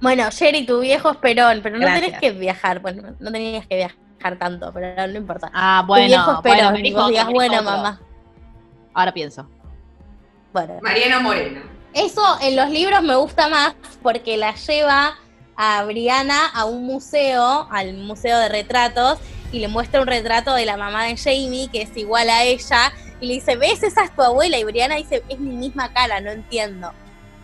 [0.00, 2.04] Bueno, Sherry, tu viejo es Perón, pero no Gracias.
[2.06, 3.96] tenés que viajar, bueno, no tenías que viajar
[4.38, 5.50] tanto, pero no importa.
[5.54, 6.06] Ah, tu bueno.
[6.06, 8.00] viejo es bueno, dijo vos digas, bueno, mamá.
[8.94, 9.48] Ahora pienso.
[10.52, 11.60] Bueno, Mariano Moreno.
[11.92, 15.16] eso en los libros me gusta más porque la lleva
[15.56, 19.18] a Brianna a un museo, al museo de retratos,
[19.52, 22.92] y le muestra un retrato de la mamá de Jamie, que es igual a ella,
[23.20, 23.82] y le dice, ¿ves?
[23.82, 26.92] Esa es tu abuela, y Brianna dice, es mi misma cara, no entiendo.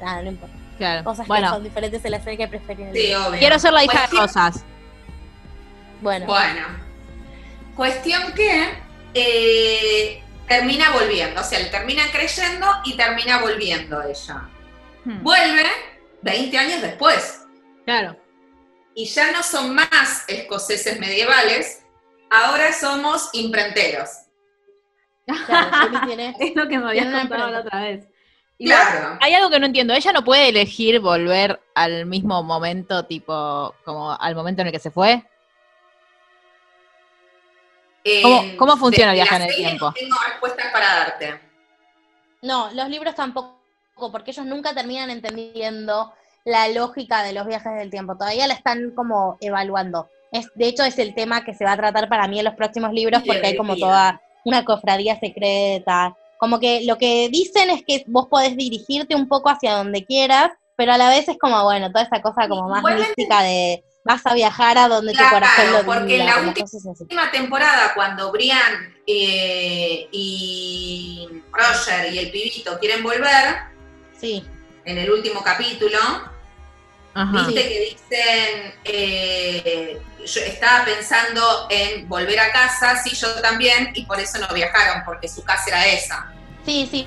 [0.01, 0.57] Nada, no importa.
[0.77, 1.05] Claro.
[1.05, 2.85] Cosas que bueno, son diferentes en la serie que preferí.
[2.93, 4.65] Sí, quiero ser la hija de Rosas.
[6.03, 6.67] Bueno, Bueno,
[7.77, 8.69] cuestión que
[9.15, 14.49] eh, termina volviendo, o sea, le termina creyendo y termina volviendo ella.
[15.05, 15.65] Hmm, Vuelve
[16.23, 17.43] 20 años después
[17.85, 18.17] Claro.
[18.95, 21.83] y ya no son más escoceses medievales,
[22.31, 24.09] ahora somos imprenteros.
[25.47, 26.37] claro, tiene...
[26.41, 28.07] Es lo que me habías contado la otra vez.
[28.59, 29.19] Claro.
[29.21, 29.93] Hay algo que no entiendo.
[29.93, 34.79] Ella no puede elegir volver al mismo momento, tipo, como al momento en el que
[34.79, 35.25] se fue.
[38.23, 39.87] ¿Cómo- Eh, cómo funciona de el viaje la en el tiempo?
[39.87, 41.41] no Tengo respuestas para darte.
[42.43, 43.55] No, los libros tampoco,
[44.11, 46.13] porque ellos nunca terminan entendiendo
[46.45, 48.17] la lógica de los viajes del tiempo.
[48.17, 50.09] Todavía la están como evaluando.
[50.33, 52.55] Es, de hecho, es el tema que se va a tratar para mí en los
[52.55, 56.17] próximos libros, porque hay como toda una cofradía secreta.
[56.39, 60.51] Como que lo que dicen es que vos podés dirigirte un poco hacia donde quieras,
[60.75, 64.25] pero a la vez es como, bueno, toda esta cosa como más mística de vas
[64.27, 68.95] a viajar a donde Claro, tu corazón lo porque diga, la última- temporada, cuando Brian
[69.07, 73.57] eh, y Roger y el pibito quieren volver,
[74.21, 74.45] Sí,
[74.85, 75.99] en el último capítulo,
[77.15, 77.47] Ajá.
[77.47, 84.05] viste que dicen, eh, yo estaba pensando en volver a casa, sí, yo también, y
[84.07, 86.33] por eso no viajaron, porque su casa era esa.
[86.65, 87.07] Sí, sí.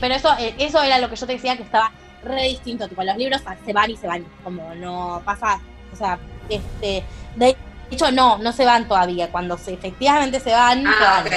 [0.00, 1.92] Pero eso, eh, eso era lo que yo te decía que estaba
[2.24, 2.88] re distinto.
[2.88, 4.24] Tipo, los libros se van y se van.
[4.44, 5.60] Como no pasa.
[5.98, 7.02] O sea, este.
[7.34, 7.56] De
[7.90, 9.28] hecho, no, no se van todavía.
[9.32, 11.26] Cuando se, efectivamente se van, se Ah, van.
[11.26, 11.32] ok.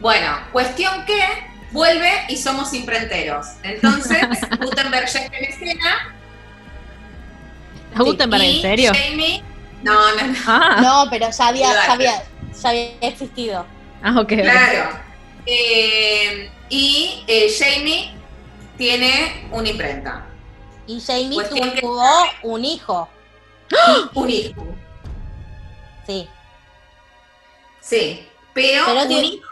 [0.00, 1.20] Bueno, cuestión que
[1.72, 3.46] vuelve y somos imprenteros.
[3.62, 4.18] Entonces,
[4.60, 6.14] Gutenberg ya está en escena.
[7.94, 8.92] ¿A Gutenberg, en serio?
[8.94, 9.42] Jamie,
[9.82, 10.34] no, no, no.
[10.46, 12.22] Ah, No, pero ya había, ya había,
[12.62, 13.66] ya había existido.
[14.02, 14.20] ah, ok.
[14.20, 14.28] ok.
[14.40, 14.90] Claro.
[15.46, 18.12] Eh, y eh, Jamie
[18.78, 20.26] tiene una imprenta.
[20.90, 21.38] Y Jamie
[21.74, 22.04] que- tuvo
[22.42, 23.08] un hijo.
[24.14, 24.66] Un hijo.
[26.06, 26.28] Sí,
[27.80, 28.26] Sí.
[28.52, 29.46] Pero, Pero un tiene- hijo.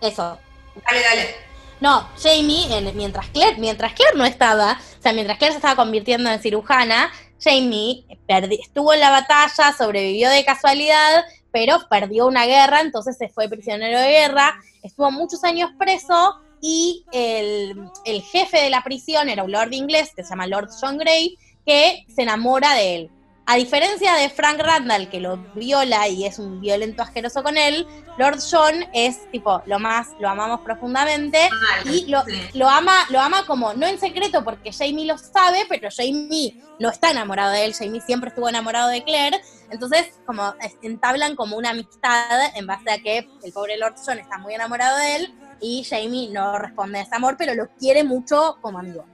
[0.00, 0.38] eso.
[0.84, 1.36] Dale, dale.
[1.80, 5.76] No, Jamie, en- mientras Claire, mientras Claire no estaba, o sea, mientras Claire se estaba
[5.76, 12.44] convirtiendo en cirujana, Jamie perdi- estuvo en la batalla, sobrevivió de casualidad, pero perdió una
[12.46, 18.60] guerra, entonces se fue prisionero de guerra, estuvo muchos años preso y el, el jefe
[18.62, 22.22] de la prisión era un lord inglés que se llama Lord John Grey, que se
[22.22, 23.10] enamora de él.
[23.48, 27.86] A diferencia de Frank Randall, que lo viola y es un violento asqueroso con él,
[28.18, 31.94] Lord John es tipo lo más, lo amamos profundamente Mal.
[31.94, 32.32] y lo, Sí.
[32.54, 36.90] lo ama, lo ama como, no en secreto porque Jamie lo sabe, pero Jamie no
[36.90, 39.40] está enamorado de él, Jamie siempre estuvo enamorado de Claire,
[39.70, 44.38] entonces como entablan como una amistad en base a que el pobre Lord John está
[44.38, 48.58] muy enamorado de él y Jamie no responde a ese amor, pero lo quiere mucho
[48.60, 49.04] como amigo.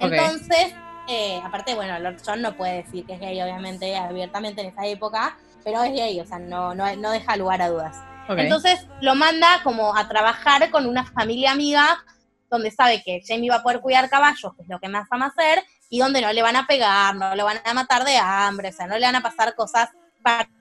[0.00, 0.74] Entonces,
[1.08, 4.86] eh, aparte, bueno, Lord John no puede decir que es gay, obviamente, abiertamente en esa
[4.86, 7.96] época, pero es gay, o sea, no, no, no deja lugar a dudas.
[8.28, 12.04] Entonces lo manda como a trabajar con una familia amiga
[12.50, 15.26] donde sabe que Jamie va a poder cuidar caballos, que es lo que más ama
[15.26, 18.70] hacer, y donde no le van a pegar, no le van a matar de hambre,
[18.70, 19.90] o sea, no le van a pasar cosas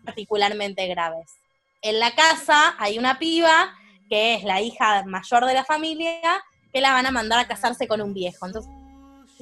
[0.04, 1.32] particularmente graves.
[1.82, 3.74] En la casa hay una piba
[4.10, 6.20] que es la hija mayor de la familia,
[6.74, 8.46] que la van a mandar a casarse con un viejo.
[8.46, 8.72] Entonces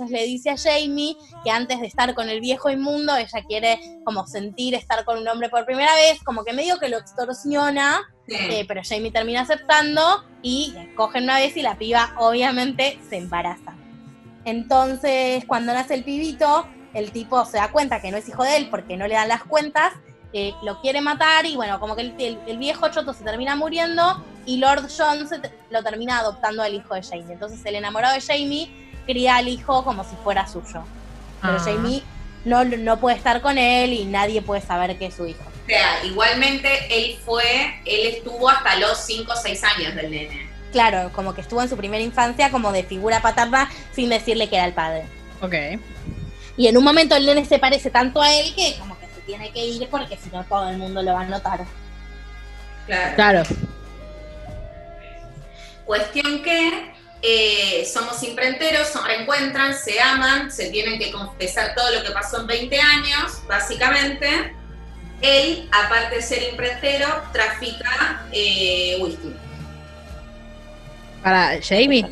[0.10, 4.26] le dice a Jamie que antes de estar con el viejo inmundo, ella quiere como
[4.26, 8.36] sentir estar con un hombre por primera vez, como que medio que lo extorsiona, Sí.
[8.38, 13.76] eh, pero Jamie termina aceptando y cogen una vez y la piba obviamente se embaraza.
[14.45, 18.58] Entonces, cuando nace el pibito, el tipo se da cuenta que no es hijo de
[18.58, 19.93] él porque no le dan las cuentas,
[20.34, 23.56] eh, lo quiere matar y bueno, como que el, el- el viejo choto se termina
[23.56, 27.32] muriendo y Lord John se lo termina adoptando al hijo de Jamie.
[27.34, 28.69] Entonces el enamorado de Jamie
[29.06, 30.84] cría al hijo como si fuera suyo.
[31.41, 31.62] Pero Ah.
[31.63, 32.04] Jamie
[32.46, 35.43] no, no puede estar con él y nadie puede saber que es su hijo.
[35.43, 37.43] O sea, igualmente él fue,
[37.86, 40.50] él estuvo hasta los 5 o 6 años del nene.
[40.74, 44.56] Claro, como que estuvo en su primera infancia como de figura paterna sin decirle que
[44.58, 45.06] era el padre.
[45.41, 45.54] Ok.
[46.58, 49.52] Y en un momento el nene se parece tanto a él que como que tiene
[49.52, 51.66] que ir porque si no todo el mundo lo va a notar.
[52.86, 53.16] Claro.
[53.16, 53.44] Claro.
[55.86, 62.04] Cuestión que eh, somos imprenteros, se reencuentran, se aman, se tienen que confesar todo lo
[62.04, 64.56] que pasó en 20 años, básicamente.
[65.22, 69.34] Él, aparte de ser imprentero, trafica eh, whisky.
[71.24, 72.06] Para Jamie.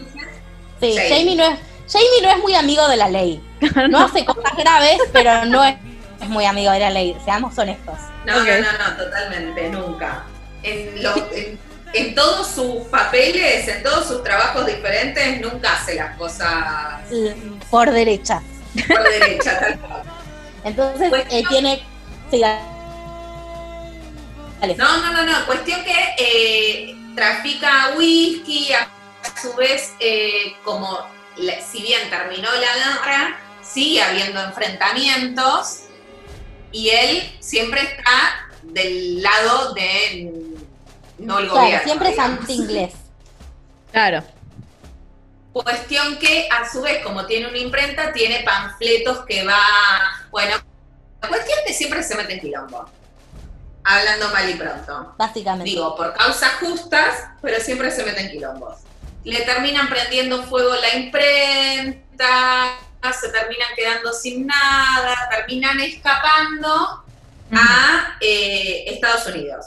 [0.79, 0.97] Sí, Sí.
[1.09, 1.59] Jamie no es
[1.91, 3.41] Jamie no es muy amigo de la ley.
[3.89, 5.75] No hace cosas graves, pero no es,
[6.21, 7.95] es muy amigo de la ley, seamos honestos.
[8.25, 10.23] No, no, no, no, totalmente, nunca.
[10.63, 11.59] En, lo- en-
[11.93, 17.01] en todos sus papeles, en todos sus trabajos diferentes, nunca hace las cosas
[17.69, 18.41] Por derecha.
[18.87, 20.03] por derecha, tal cual.
[20.63, 21.83] Entonces Pues eh, tiene.
[22.29, 22.61] Sí, dale.
[24.77, 25.45] No, no, no, no.
[25.45, 28.87] Cuestión que eh, trafica whisky, a,
[29.41, 30.99] su vez, eh, como
[31.71, 35.80] si bien terminó la guerra, sigue habiendo enfrentamientos
[36.71, 40.31] y él siempre está del lado de
[41.17, 41.83] no el Claro, gobierno.
[41.85, 42.93] siempre es anti-inglés.
[43.91, 44.23] Claro.
[45.53, 49.59] Cuestión que a su vez, como tiene una imprenta, tiene panfletos que va.
[50.31, 50.55] Bueno,
[51.19, 52.85] cuestión que siempre se mete en quilombo.
[53.83, 55.13] Hablando mal y pronto.
[55.17, 55.65] Básicamente.
[55.69, 58.77] Digo, por causas justas, pero siempre se meten quilombos.
[59.25, 62.71] Le terminan prendiendo fuego la imprenta,
[63.11, 67.03] se terminan quedando sin nada, terminan escapando
[67.51, 69.65] a eh, Estados Unidos.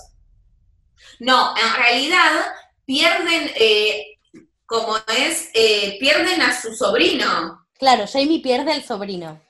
[1.18, 2.31] No, en realidad
[2.87, 4.18] pierden, eh,
[4.66, 9.40] como es, eh, pierden a su sobrino Claro, Jamie pierde el sobrino.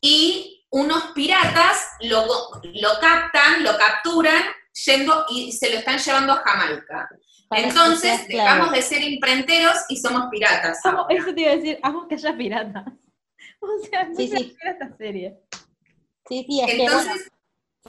[0.00, 2.26] y unos piratas lo,
[2.62, 4.42] lo captan, lo capturan
[4.84, 7.08] yendo y se lo están llevando a Jamaica.
[7.56, 8.52] Entonces que claro.
[8.54, 10.78] dejamos de ser imprenteros y somos piratas.
[11.08, 12.84] Eso te iba a decir, amo que haya piratas.
[13.60, 14.34] O sea, muy Sí, sí.
[14.36, 15.38] divertida esta serie.
[16.28, 17.30] Sí, sí, es que bueno, Entonces,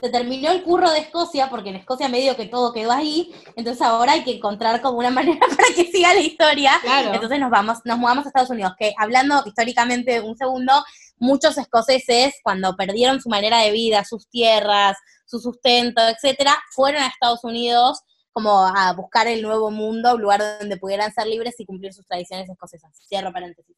[0.00, 3.82] se terminó el curro de Escocia, porque en Escocia medio que todo quedó ahí, entonces
[3.82, 6.72] ahora hay que encontrar como una manera para que siga la historia.
[6.82, 7.12] Claro.
[7.14, 10.72] Entonces nos vamos, nos mudamos a Estados Unidos, que hablando históricamente un segundo,
[11.18, 14.96] muchos escoceses cuando perdieron su manera de vida, sus tierras,
[15.26, 18.00] su sustento, etcétera, fueron a Estados Unidos
[18.36, 22.06] como a buscar el nuevo mundo, un lugar donde pudieran ser libres y cumplir sus
[22.06, 22.92] tradiciones escocesas.
[23.08, 23.74] Cierro paréntesis.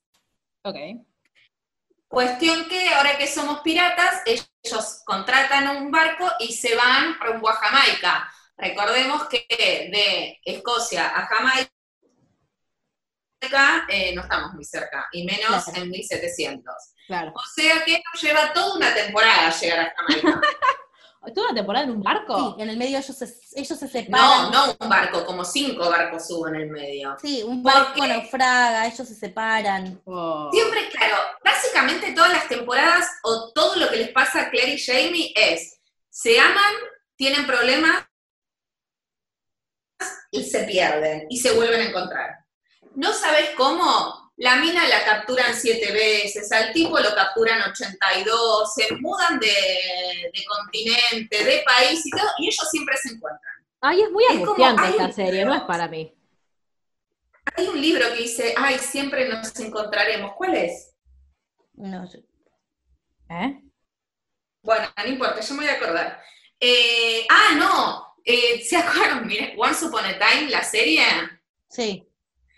[0.64, 0.74] Ok.
[2.08, 7.52] Cuestión que ahora que somos piratas, ellos contratan un barco y se van rumbo a
[7.52, 8.28] Jamaica.
[8.56, 11.70] Recordemos que de Escocia a Jamaica
[13.88, 15.82] eh, no estamos muy cerca, y menos Claro.
[15.84, 16.74] en 1700.
[17.06, 17.32] Claro.
[17.32, 20.40] O sea que nos lleva toda una temporada llegar a Jamaica.
[21.26, 22.54] ¿Estuvo una temporada en un barco?
[22.56, 23.24] Sí, en el medio ellos se,
[23.56, 24.50] ellos se No, separan.
[24.52, 27.16] no un barco, como cinco barcos hubo en el medio.
[27.20, 28.08] Sí, un ¿Por barco qué?
[28.08, 30.00] naufraga, ellos se separan.
[30.04, 30.48] Oh.
[30.52, 34.78] Siempre, claro, básicamente todas las temporadas o todo lo que les pasa a Claire y
[34.80, 36.72] Jamie es, se aman,
[37.16, 38.04] tienen problemas
[40.30, 42.30] y se pierden y se vuelven a encontrar.
[42.94, 44.27] ¿No sabes cómo?
[44.40, 49.48] La mina la capturan siete veces, al tipo lo capturan 82, se mudan de,
[50.32, 53.52] de continente, de país y todo, y ellos siempre se encuentran.
[53.80, 56.14] Ay, es muy Es como, angustiante ay, esta serie, no es para mí.
[57.56, 60.32] Hay un libro que dice, ay, siempre nos encontraremos.
[60.36, 60.94] ¿Cuál es?
[61.74, 62.20] No, yo-
[63.30, 63.60] ¿Eh?
[64.62, 66.22] Bueno, no importa, yo me voy a acordar.
[66.60, 69.26] Eh, ah, no, eh, ¿se acuerdan?
[69.26, 71.02] Miren, Once Upon a Time, la serie.
[71.68, 72.04] sí.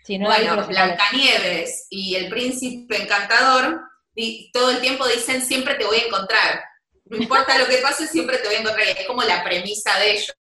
[0.03, 0.67] Sí, no la vi, bueno.
[0.67, 3.81] Blancanieves y el príncipe encantador,
[4.13, 6.63] di- todo el tiempo dicen, siempre te voy a encontrar.
[7.05, 8.87] No importa lo que pase, siempre te voy a encontrar.
[8.87, 10.33] Y es como la premisa de ellos.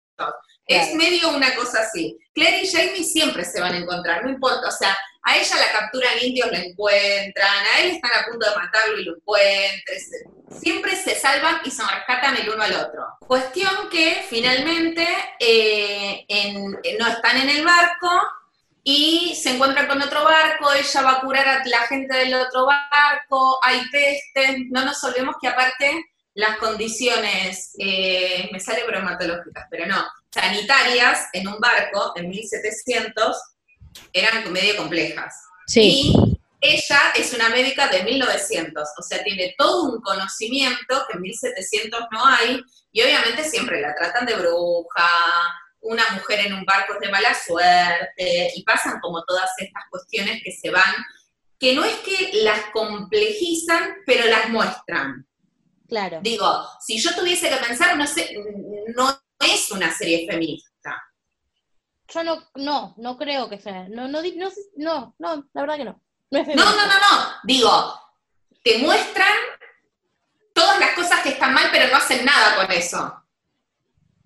[0.66, 0.96] Es Claro.
[0.96, 2.16] medio una cosa así.
[2.32, 4.68] Claire y Jamie siempre se van a encontrar, no importa.
[4.68, 8.56] O sea, a ella la capturan indios, lo encuentran, a él están a punto de
[8.56, 9.98] matarlo y lo encuentran.
[10.60, 13.04] Siempre se salvan y se rescatan el uno al otro.
[13.26, 15.06] Cuestión que finalmente
[15.40, 18.10] eh, en- no están en el barco
[18.92, 22.66] y se encuentran con otro barco, ella va a curar a la gente del otro
[22.66, 29.86] barco, hay pestes, no nos olvidemos que aparte las condiciones, eh, me sale bromatológicas, pero
[29.86, 33.36] no, sanitarias en un barco en 1700
[34.12, 35.34] eran medio complejas.
[35.68, 36.12] Sí.
[36.12, 41.20] Y ella es una médica de 1900, o sea, tiene todo un conocimiento que en
[41.20, 42.60] 1700 no hay,
[42.90, 45.08] y obviamente siempre la tratan de bruja,
[45.82, 50.42] una mujer en un barco es de mala suerte, y pasan como todas estas cuestiones
[50.44, 50.94] que se van,
[51.58, 55.26] que no es que las complejizan, pero las muestran.
[55.88, 56.20] Claro.
[56.22, 58.34] Digo, si yo tuviese que pensar, no sé,
[58.94, 60.70] no es una serie feminista.
[62.08, 63.88] Yo no, no, no creo que sea.
[63.88, 66.02] No, no, no, no, no, la verdad que no.
[66.30, 66.76] No es No, feminista.
[66.76, 67.26] no, no, no.
[67.44, 68.00] Digo,
[68.62, 69.32] te muestran
[70.54, 73.19] todas las cosas que están mal, pero no hacen nada con eso.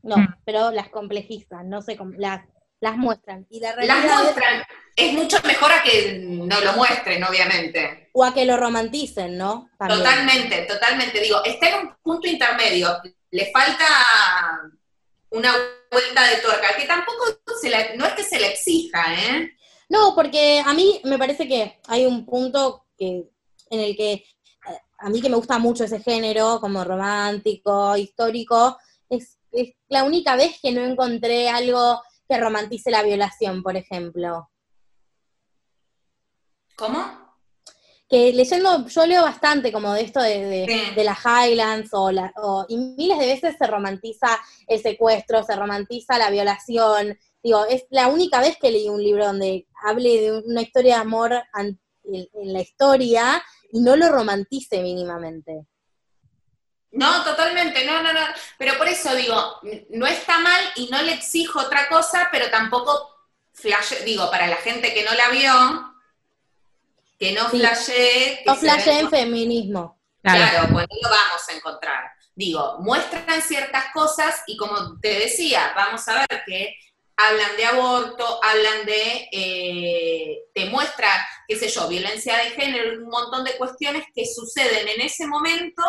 [0.04, 0.34] No, Mm.
[0.44, 2.44] pero las complejizan, no sé, cómo- las,
[2.80, 3.46] las muestran.
[3.50, 4.62] Y la Las es- muestran.
[4.96, 8.10] Es mucho mejor a que no lo muestren, obviamente.
[8.12, 9.68] o a que lo romanticen, ¿no?
[9.78, 9.98] También.
[10.00, 11.18] Totalmente, totalmente.
[11.20, 12.96] Digo, está en un punto intermedio.
[13.32, 13.84] Le falta
[15.30, 15.52] una
[15.90, 17.24] vuelta de tuerca, que tampoco
[17.60, 19.50] se la- no es que se le exija, ¿eh?
[19.88, 23.24] No, porque a mí me parece que hay un punto que
[23.70, 24.24] en el que eh,
[24.98, 28.78] a mí que me gusta mucho ese género, como romántico, histórico,
[29.08, 34.48] es, es la única vez que no encontré algo que romantice la violación, por ejemplo.
[36.76, 37.04] ¿Cómo?
[38.08, 40.94] Que leyendo, yo leo bastante como de esto de, de, Sí.
[40.94, 45.56] de las Highlands, o la, o- y miles de veces se romantiza el secuestro, se
[45.56, 47.18] romantiza la violación.
[47.42, 51.00] Digo, es la única vez que leí un libro donde hable de una historia de
[51.00, 53.42] amor en, en la historia
[53.72, 55.66] y no lo romantice mínimamente.
[56.94, 58.20] No, totalmente, no, no, no.
[58.58, 63.10] Pero por eso digo, no está mal y no le exijo otra cosa, pero tampoco
[63.52, 65.94] flash, digo, para la gente que no la vio,
[67.18, 67.58] que no Sí.
[67.58, 68.36] flashee.
[68.38, 69.98] que No se flasheen ve- feminismo.
[70.22, 72.10] Claro, pues no lo vamos a encontrar.
[72.34, 76.74] Digo, muestran ciertas cosas y como te decía, vamos a ver que
[77.16, 81.08] hablan de aborto, hablan de, eh, te muestra,
[81.46, 85.82] qué sé yo, violencia de género, un montón de cuestiones que suceden en ese momento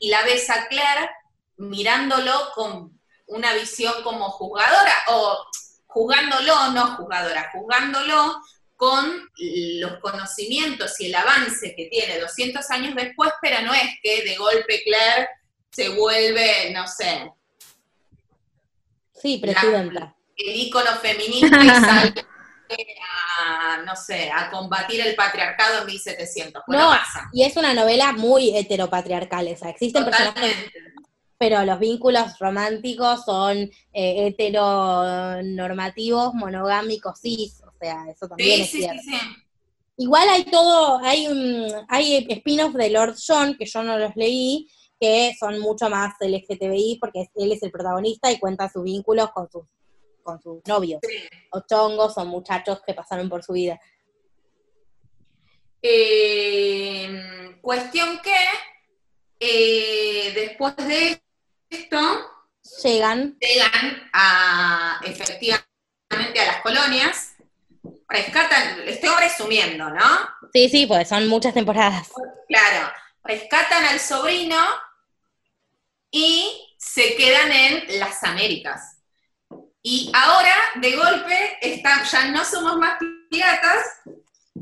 [0.00, 1.10] y la ves a Claire
[1.56, 5.46] mirándolo con una visión como juzgadora, o
[5.86, 8.40] juzgándolo, no juzgadora, juzgándolo
[8.76, 14.24] con los conocimientos y el avance que tiene 200 años después, pero no es que
[14.24, 15.28] de golpe Claire
[15.70, 17.30] se vuelve, no sé,
[19.14, 20.16] Sí, presidenta.
[20.36, 22.26] el ícono feminista y sale
[23.40, 26.62] a, no sé, a combatir el patriarcado en 1700.
[26.66, 27.28] Pues no, pasa.
[27.32, 30.54] Y es una novela muy heteropatriarcal, o sea, existen personajes,
[31.38, 33.56] pero los vínculos románticos son
[33.92, 39.02] eh, heteronormativos, monogámicos, cis, o sea, eso también Sí, es sí, cierto.
[39.04, 39.18] sí, sí.
[39.98, 41.26] Igual hay todo, hay,
[41.88, 44.66] hay spin-offs de Lord John, que yo no los leí,
[44.98, 49.50] que son mucho más LGTBI, porque él es el protagonista y cuenta sus vínculos con
[49.50, 49.64] sus
[50.22, 51.28] con sus novios, Sí.
[51.50, 53.80] o chongos, o muchachos que pasaron por su vida.
[55.82, 58.34] Eh, cuestión que
[59.40, 61.20] eh, después de
[61.70, 61.98] esto
[62.84, 65.66] Llegan, llegan a efectivamente
[66.40, 67.34] a las colonias,
[68.08, 70.04] rescatan, estoy resumiendo, ¿no?
[70.52, 72.10] sí, sí, pues son muchas temporadas.
[72.48, 72.92] Claro,
[73.24, 74.64] rescatan al sobrino
[76.12, 78.91] y se quedan en las Américas.
[79.82, 82.98] Y ahora, de golpe, están, ya no somos más
[83.30, 83.84] piratas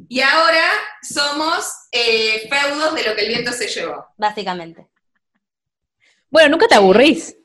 [0.09, 0.65] y ahora
[1.03, 4.07] somos eh, feudos de lo que el viento se llevó.
[4.17, 4.87] Básicamente.
[6.31, 7.37] Bueno, nunca te aburrís.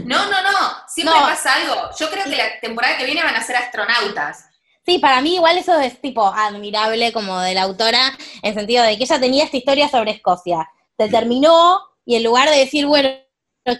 [0.00, 0.58] No, no, no,
[0.88, 1.22] siempre No.
[1.22, 1.90] pasa algo.
[1.98, 4.46] Yo creo que la temporada que viene van a ser astronautas.
[4.84, 8.12] Sí, para mí igual eso es tipo admirable como de la autora,
[8.42, 10.68] en sentido de que ella tenía esta historia sobre Escocia.
[10.98, 13.08] Se terminó y en lugar de decir, bueno,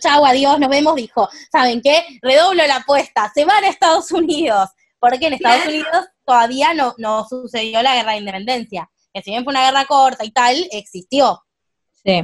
[0.01, 2.05] chau, adiós, nos vemos, dijo, ¿saben qué?
[2.22, 4.70] Redoblo la apuesta, se van a Estados Unidos.
[4.99, 5.70] Porque en Estados Claro.
[5.70, 8.91] Unidos todavía no, no sucedió la guerra de independencia.
[9.12, 11.45] Que si bien fue una guerra corta y tal, existió.
[12.03, 12.22] Sí.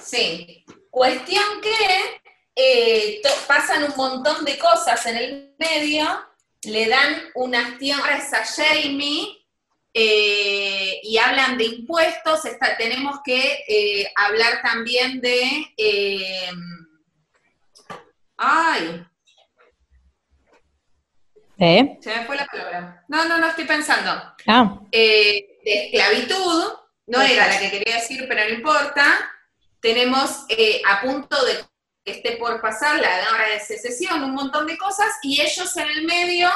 [0.00, 0.64] Sí.
[0.90, 2.20] Cuestión que
[2.56, 6.06] eh, pasan un montón de cosas en el medio,
[6.62, 9.43] le dan unas tierras a Jamie
[9.94, 12.44] eh, y hablan de impuestos.
[12.44, 15.72] Está- tenemos que eh, hablar también de.
[15.76, 16.50] eh,
[18.36, 19.06] ay,
[21.58, 21.98] ¿Eh?
[22.00, 23.04] se me fue la palabra.
[23.08, 24.10] No, no, no estoy pensando.
[24.46, 26.72] Ah, de esclavitud,
[27.06, 29.30] no era la que quería decir, pero no importa.
[29.80, 30.46] Tenemos
[30.88, 31.58] a punto de
[32.04, 35.88] que esté por pasar la guerra de secesión, un montón de cosas, y ellos en
[35.88, 36.50] el medio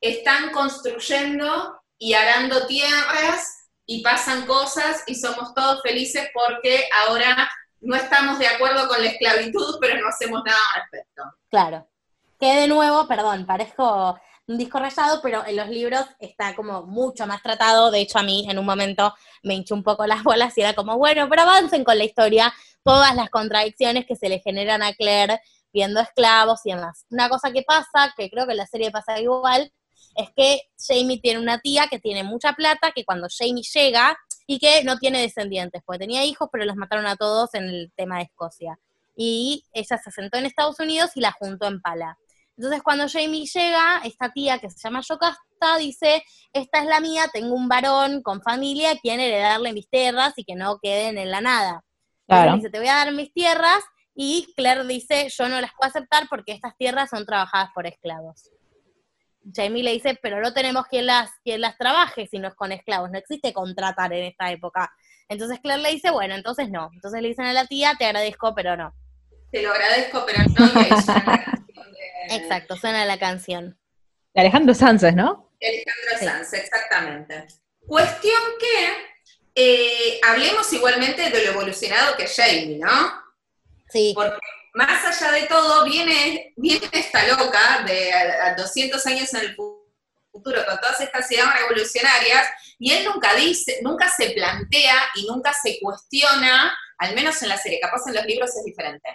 [0.00, 7.48] están construyendo y arando tierras y pasan cosas y somos todos felices porque ahora
[7.80, 11.22] no estamos de acuerdo con la esclavitud, pero no hacemos nada al respecto.
[11.48, 11.88] Claro.
[12.38, 14.18] Que de nuevo, perdón, parezco
[14.48, 17.90] un disco rayado, pero en los libros está como mucho más tratado.
[17.90, 20.74] De hecho, a mí en un momento me hinchó un poco las bolas y era
[20.74, 22.52] como, bueno, pero avancen con la historia,
[22.84, 25.40] todas las contradicciones que se le generan a Claire
[25.72, 27.06] viendo esclavos y demás.
[27.10, 29.72] Una cosa que pasa, que creo que en la serie pasa igual,
[30.14, 34.58] es que Jamie tiene una tía que tiene mucha plata, que cuando Jamie llega, y
[34.58, 38.18] que no tiene descendientes, porque tenía hijos, pero los mataron a todos en el tema
[38.18, 38.78] de Escocia.
[39.16, 42.16] Y ella se asentó en Estados Unidos y la juntó en pala.
[42.56, 47.24] Entonces cuando Jamie llega, esta tía que se llama Yocasta dice, esta es la mía,
[47.32, 51.40] tengo un varón con familia, quiere heredarle mis tierras y que no queden en la
[51.40, 51.84] nada.
[52.28, 52.56] Entonces claro.
[52.56, 53.82] dice, te voy a dar mis tierras,
[54.18, 58.50] y Claire dice, yo no las puedo aceptar porque estas tierras son trabajadas por esclavos.
[59.54, 62.72] Jamie le dice, pero no tenemos quien las, quien las trabaje si no es con
[62.72, 64.92] esclavos, no existe contratar en esta época.
[65.28, 66.90] Entonces Claire le dice, bueno, entonces no.
[66.94, 68.94] Entonces le dicen a la tía, te agradezco, pero no.
[69.50, 70.88] Te lo agradezco, pero no de-
[72.36, 73.78] Exacto, suena la canción.
[74.34, 75.50] De Alejandro Sánchez, ¿no?
[75.62, 76.24] Alejandro Sí.
[76.26, 77.46] Sanz, exactamente.
[77.86, 78.92] Cuestión que
[79.54, 82.90] eh, hablemos igualmente de lo evolucionado que es Jamie, ¿no?
[83.88, 84.36] Sí, Porque
[84.76, 89.54] más allá de todo, viene, viene esta loca de a, a 200 años en el
[89.56, 89.84] fu-
[90.30, 92.46] futuro con todas estas ideas revolucionarias
[92.78, 97.56] y él nunca dice, nunca se plantea y nunca se cuestiona, al menos en la
[97.58, 99.08] serie, capaz en los libros es diferente,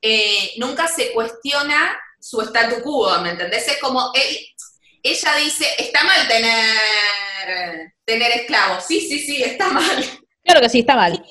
[0.00, 3.66] eh, nunca se cuestiona su statu quo, ¿me entendés?
[3.68, 4.38] Es como él,
[5.02, 10.04] ella dice, está mal tener, tener esclavos, sí, sí, sí, está mal.
[10.44, 11.24] Claro que sí, está mal.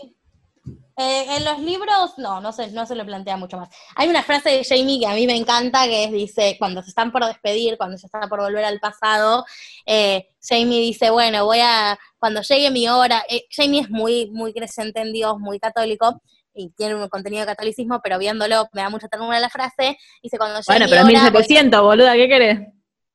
[0.99, 3.69] Eh, en los libros, no, no se, no se lo plantea mucho más.
[3.95, 6.89] Hay una frase de Jamie que a mí me encanta, que es, dice, cuando se
[6.89, 9.45] están por despedir, cuando se está por volver al pasado,
[9.85, 14.53] eh, Jamie dice, bueno, voy a, cuando llegue mi hora, eh, Jamie es muy, muy
[14.53, 16.19] creyente en Dios, muy católico,
[16.51, 20.39] y tiene un contenido de catolicismo, pero viéndolo me da mucha ternura la frase, dice,
[20.39, 22.59] cuando llegue Bueno, mi pero es hora, voy- 1700, boluda, ¿qué querés?
[22.59, 22.67] Es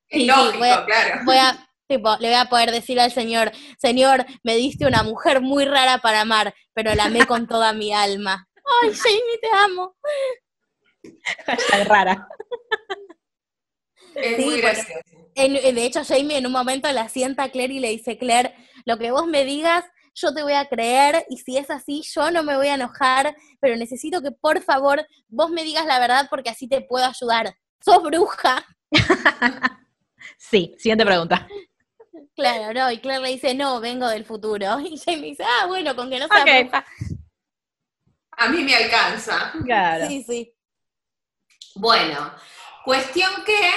[0.08, 1.20] Sí, sí, lógico, voy a- claro.
[1.24, 5.40] voy a, tipo, le voy a poder decir al Señor, Señor, me diste una mujer
[5.40, 8.48] muy rara para amar, pero la amé con toda mi alma.
[8.82, 9.96] Ay, Jamie, te amo.
[11.46, 12.28] Hashtag rara.
[14.14, 15.00] Es Sí, muy gracioso.
[15.34, 18.54] En- de hecho, Jamie en un momento la sienta a Claire y le dice, Claire,
[18.84, 19.84] lo que vos me digas,
[20.14, 23.34] yo te voy a creer, y si es así, yo no me voy a enojar,
[23.60, 27.54] pero necesito que por favor vos me digas la verdad porque así te puedo ayudar.
[27.84, 28.64] ¿Sos bruja?
[30.38, 31.48] Sí, siguiente pregunta.
[32.34, 34.78] Claro, no, y Claire le dice, no, vengo del futuro.
[34.80, 36.84] Y Jamie dice, ah, bueno, con que no sea.
[38.32, 39.52] A mí me alcanza.
[39.64, 40.06] Claro.
[40.06, 40.54] Sí, sí.
[41.74, 42.34] Bueno,
[42.84, 43.70] cuestión que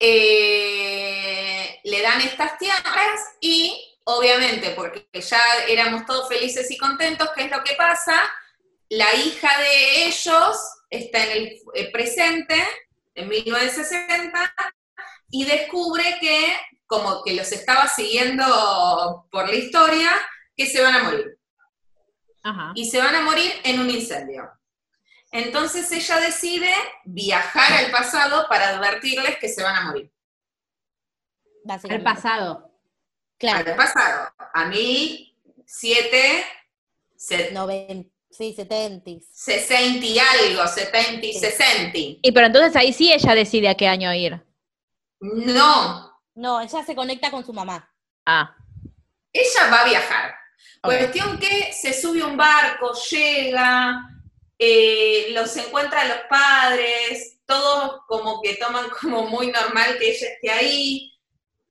[0.00, 7.44] eh, le dan estas tierras y obviamente, porque ya éramos todos felices y contentos, ¿qué
[7.44, 8.14] es lo que pasa?
[8.88, 10.56] La hija de ellos
[10.90, 12.62] está en el eh, presente
[13.14, 14.54] en 1960,
[15.30, 16.56] y descubre que,
[16.86, 20.10] como que los estaba siguiendo por la historia,
[20.56, 21.38] que se van a morir.
[22.42, 22.72] Ajá.
[22.74, 24.50] Y se van a morir en un incendio.
[25.32, 26.72] Entonces ella decide
[27.04, 30.12] viajar al pasado para advertirles que se van a morir.
[31.44, 32.04] El básicamente.
[32.04, 32.70] pasado.
[33.38, 33.70] Claro.
[33.72, 36.44] Al pasado, a 1007,
[37.16, 39.10] se- Noven- sí, 70.
[39.32, 41.40] 60 y algo, 70 y Sí.
[41.40, 41.98] 60.
[42.22, 44.40] Y pero entonces ahí sí ella decide a qué año ir.
[45.20, 47.90] No, No, ella se conecta con su mamá.
[48.26, 48.56] Ah.
[49.32, 50.34] ella va a viajar.
[50.82, 54.08] Cuestión que se sube a un barco, llega,
[54.58, 60.28] eh, los encuentra a los padres, todos como que toman como muy normal que ella
[60.28, 61.10] esté ahí.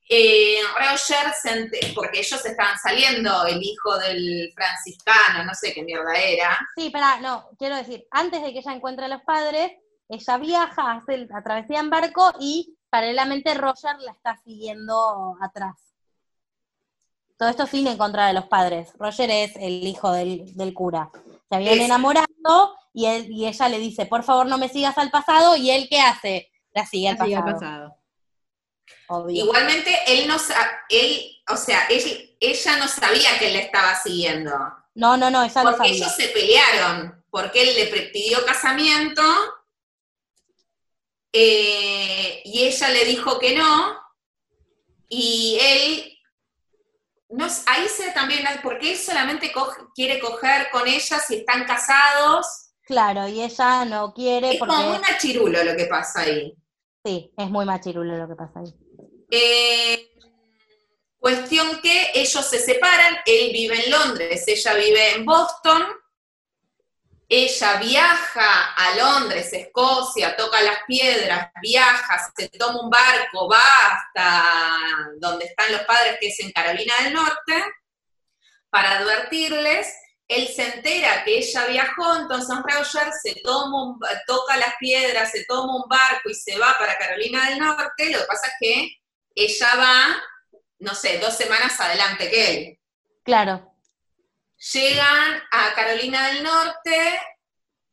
[0.09, 6.14] Eh, Roger, se porque ellos estaban saliendo, el hijo del franciscano, no sé qué mierda
[6.16, 6.59] era.
[6.76, 9.72] Sí, pero no, quiero decir, antes de que ella encuentre a los padres,
[10.09, 15.74] ella viaja, hace la travesía en barco y paralelamente Roger la está siguiendo atrás.
[17.39, 18.89] Todo esto sin encontrar a los padres.
[19.00, 21.10] Roger es el hijo del, del cura.
[21.50, 22.28] Se habían Es- enamorado
[22.94, 25.88] y, él, y ella le dice, por favor no me sigas al pasado, y él
[25.89, 26.52] ¿qué hace?
[26.72, 27.96] La sigue al pasado.
[29.08, 29.44] obvio.
[29.46, 33.96] Igualmente, él no sa- él, o sea, él- ella no sabía que él le estaba
[33.96, 34.52] siguiendo.
[34.94, 35.94] No, no, no, ella no Porque sabía.
[35.96, 39.24] ellos se pelearon, porque él le pidió casamiento
[41.34, 43.98] eh, y ella le dijo que no,
[45.10, 46.18] y él,
[47.30, 52.48] no, ahí se también, porque él solamente coge- quiere coger con ella si están casados,
[52.86, 56.54] Claro, y ella no quiere es como muy machirulo lo que pasa ahí.
[57.06, 58.74] Sí, es muy machirulo lo que pasa ahí.
[59.32, 60.10] Eh,
[61.18, 65.82] cuestión que ellos se separan, él vive en Londres, ella vive en Boston,
[67.30, 73.61] ella viaja a Londres, Escocia, toca las piedras, viaja, se toma un barco, va
[73.91, 77.63] hasta donde están los padres, que es en Carolina del Norte,
[78.69, 79.93] para advertirles.
[80.28, 85.76] Él se entera que ella viajó, entonces Roger se toma toca las piedras, se toma
[85.76, 88.09] un barco y se va para Carolina del Norte.
[88.09, 88.97] Lo que pasa es que
[89.36, 90.24] ella va,
[90.80, 92.80] no sé, dos semanas adelante que él.
[93.24, 93.72] Claro,
[94.72, 97.20] Llegan a Carolina del Norte,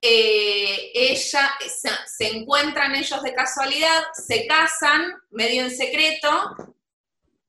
[0.01, 6.29] eh, ella, se, se encuentran ellos de casualidad, se casan medio en secreto,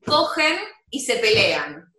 [0.04, 0.56] cogen
[0.90, 1.92] y se pelean.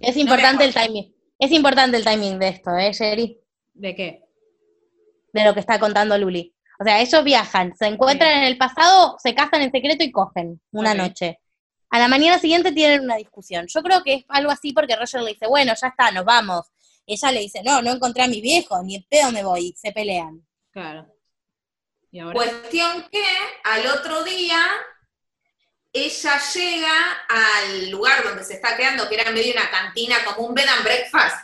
[0.00, 1.14] es importante el timing.
[1.38, 3.38] Es importante el timing de esto, ¿eh, Jerry?
[3.74, 4.22] ¿De qué?
[5.32, 6.54] De lo que está contando Luli.
[6.80, 10.60] O sea, ellos viajan, se encuentran en el pasado, se casan en secreto y cogen
[10.72, 11.40] una noche.
[11.90, 13.66] A la mañana siguiente tienen una discusión.
[13.68, 16.66] Yo creo que es algo así porque Roger le dice, bueno, ya está, nos vamos.
[17.06, 19.74] Ella le dice, no, no encontré a mi viejo, ni en pedo me voy.
[19.76, 20.44] Se pelean.
[20.72, 21.06] Claro.
[22.10, 22.34] ¿Y ahora?
[22.34, 23.24] Cuestión que
[23.64, 24.60] al otro día
[25.92, 30.54] ella llega al lugar donde se está quedando, que era medio una cantina, como un
[30.54, 31.36] bed and breakfast.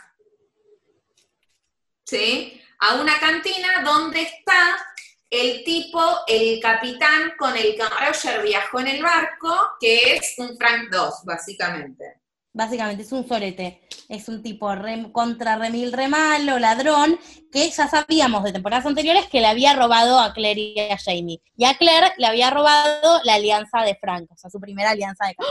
[2.05, 2.61] ¿Sí?
[2.79, 4.92] A una cantina donde está
[5.41, 10.55] el tipo, el capitán con el que Roger viajó en el barco, que es un
[10.57, 12.19] Frank 2, básicamente.
[12.55, 13.81] Básicamente es un sorete.
[14.09, 17.19] Es un tipo re- contra remil re malo, ladrón,
[17.51, 21.41] que ya sabíamos de temporadas anteriores que le había robado a Claire y a Jamie.
[21.57, 25.25] Y a Claire le había robado la alianza de Frank, o sea, su primera alianza
[25.25, 25.35] de.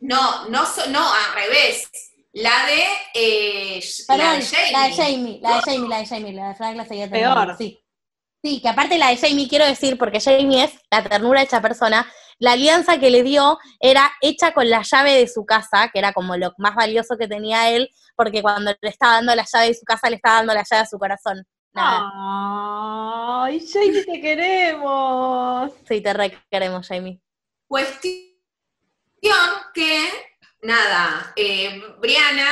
[0.00, 1.88] No, no, so- no, al revés.
[2.32, 2.84] La de,
[3.14, 4.72] eh, Perdón, la de Jamie.
[4.72, 7.34] la de Jamie, la de Jamie, la de Jamie, la de Frank la seguía teniendo.
[7.34, 7.56] Peor.
[7.58, 7.81] Sí.
[8.44, 12.10] Sí, que aparte la de Jamie, quiero decir, porque Jamie es la ternura hecha persona,
[12.40, 16.12] la alianza que le dio era hecha con la llave de su casa, que era
[16.12, 19.74] como lo más valioso que tenía él, porque cuando le estaba dando la llave de
[19.74, 21.46] su casa, le estaba dando la llave a su corazón.
[21.72, 22.10] Nada.
[23.44, 25.72] ¡Ay, Jamie, te queremos!
[25.88, 27.20] Sí, te re queremos, Jamie.
[27.68, 28.26] Cuestión
[29.72, 30.08] que,
[30.62, 32.50] nada, eh, Brianna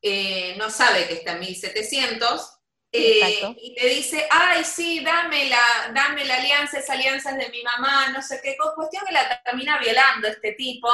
[0.00, 2.61] eh, no sabe que está en 1700
[2.94, 7.48] eh, y le dice, ay, sí, dame la, dame la alianza, esa alianza es de
[7.48, 10.90] mi mamá, no sé qué, cuestión que la termina violando este tipo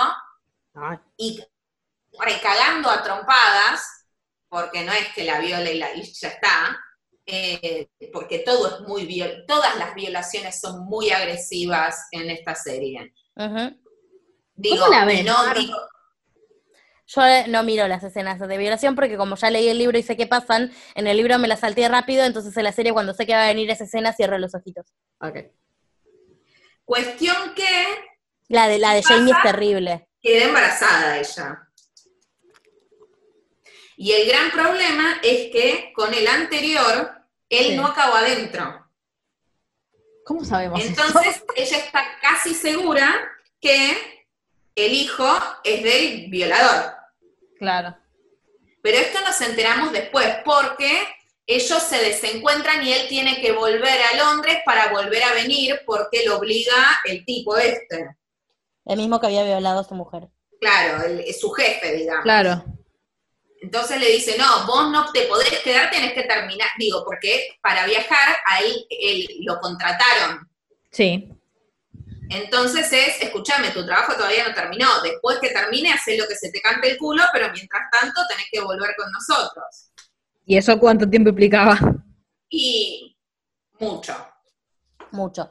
[1.17, 1.43] y
[2.21, 4.07] recagando a trompadas,
[4.49, 6.79] porque no es que la viole y, la, y ya está,
[7.27, 13.13] eh, porque todo es muy viol todas las violaciones son muy agresivas en esta serie.
[14.55, 15.27] Digo, ¿Cómo la ven?
[15.27, 15.77] no digo,
[17.11, 20.03] Yo eh, no miro las escenas de violación porque como ya leí el libro y
[20.03, 23.15] sé qué pasan, en el libro me las salté rápido, entonces en la serie cuando
[23.15, 24.87] sé que va a venir esa escena cierro los ojitos.
[25.21, 25.39] Ok.
[26.85, 27.65] cuestión que
[28.49, 29.03] La de la de.
[29.03, 30.09] Jamie es terrible.
[30.23, 31.63] queda embarazada ella.
[33.97, 37.11] Y el gran problema es que con el anterior,
[37.49, 37.77] él Sí.
[37.77, 38.87] no acabó adentro.
[40.25, 40.89] ¿Cómo sabemos eso?
[40.91, 43.15] Entonces ella está casi segura
[43.61, 43.97] que
[44.77, 45.27] el hijo
[45.65, 46.98] es del violador.
[47.59, 47.97] Claro.
[48.83, 51.03] Pero esto nos enteramos después, porque
[51.47, 56.25] ellos se desencuentran y él tiene que volver a Londres para volver a venir porque
[56.27, 58.17] lo obliga el tipo este.
[58.85, 60.29] El mismo que había violado a su mujer.
[60.61, 62.23] Claro, el- su jefe, digamos.
[62.25, 62.65] Claro.
[63.61, 66.69] Entonces le dice, no, vos no te podés quedar, tenés que terminar.
[66.79, 70.49] Digo, porque para viajar a él, él lo contrataron.
[70.93, 71.29] Sí.
[72.31, 74.89] Entonces es, escúchame, tu trabajo todavía no terminó.
[75.03, 78.47] Después que termine, haz lo que se te cante el culo, pero mientras tanto tenés
[78.51, 79.91] que volver con nosotros.
[80.45, 81.79] ¿Y eso cuánto tiempo implicaba?
[82.49, 83.17] Y
[83.79, 84.15] mucho.
[85.11, 85.51] Mucho.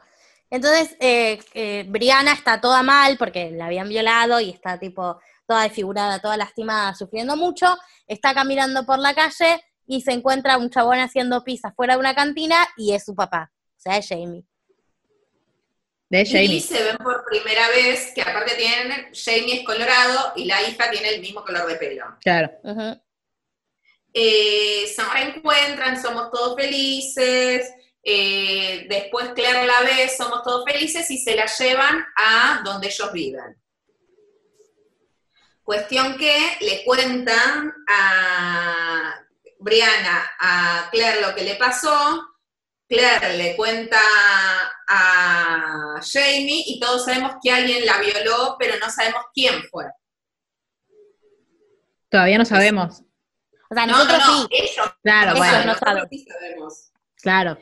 [0.49, 5.63] Entonces, eh, eh, Brianna está toda mal porque la habían violado y está tipo toda
[5.63, 7.75] desfigurada, toda lastimada, sufriendo mucho.
[8.07, 12.13] Está caminando por la calle y se encuentra un chabón haciendo pizza fuera de una
[12.13, 14.45] cantina y es su papá, o sea, es Jamie.
[16.09, 16.61] De Y Jamie.
[16.61, 21.09] se ven por primera vez que aparte tienen, Jamie es colorado y la hija tiene
[21.09, 22.05] el mismo color de pelo.
[22.21, 22.49] Claro.
[24.13, 27.69] Eh, se reencuentran, somos todos felices.
[28.09, 33.11] eh, después Claire la ve, somos todos felices y se la llevan a donde ellos
[33.11, 33.61] viven.
[35.61, 39.19] Cuestión que le cuentan a
[39.59, 42.25] Brianna, a Claire lo que le pasó.
[42.87, 43.99] Claire le cuenta
[44.87, 49.85] a Jamie y todos sabemos que alguien la violó, pero no sabemos quién fue.
[52.09, 53.01] Todavía no sabemos.
[53.69, 54.47] O sea, No, nosotros no, no, sí.
[54.51, 55.65] ellos Claro, bueno.
[55.65, 56.91] no sí sabemos.
[57.21, 57.57] Claro.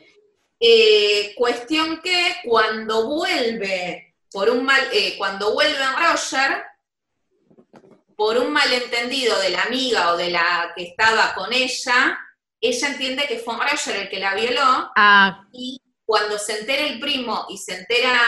[0.60, 6.62] Eh, cuestión que cuando vuelve por un mal, eh, cuando vuelve Roger,
[8.16, 12.18] por un malentendido de la amiga o de la que estaba con ella,
[12.60, 16.98] ella entiende que fue Roger el que la violó, Ah, y cuando se entera el
[17.00, 18.18] primo y se entera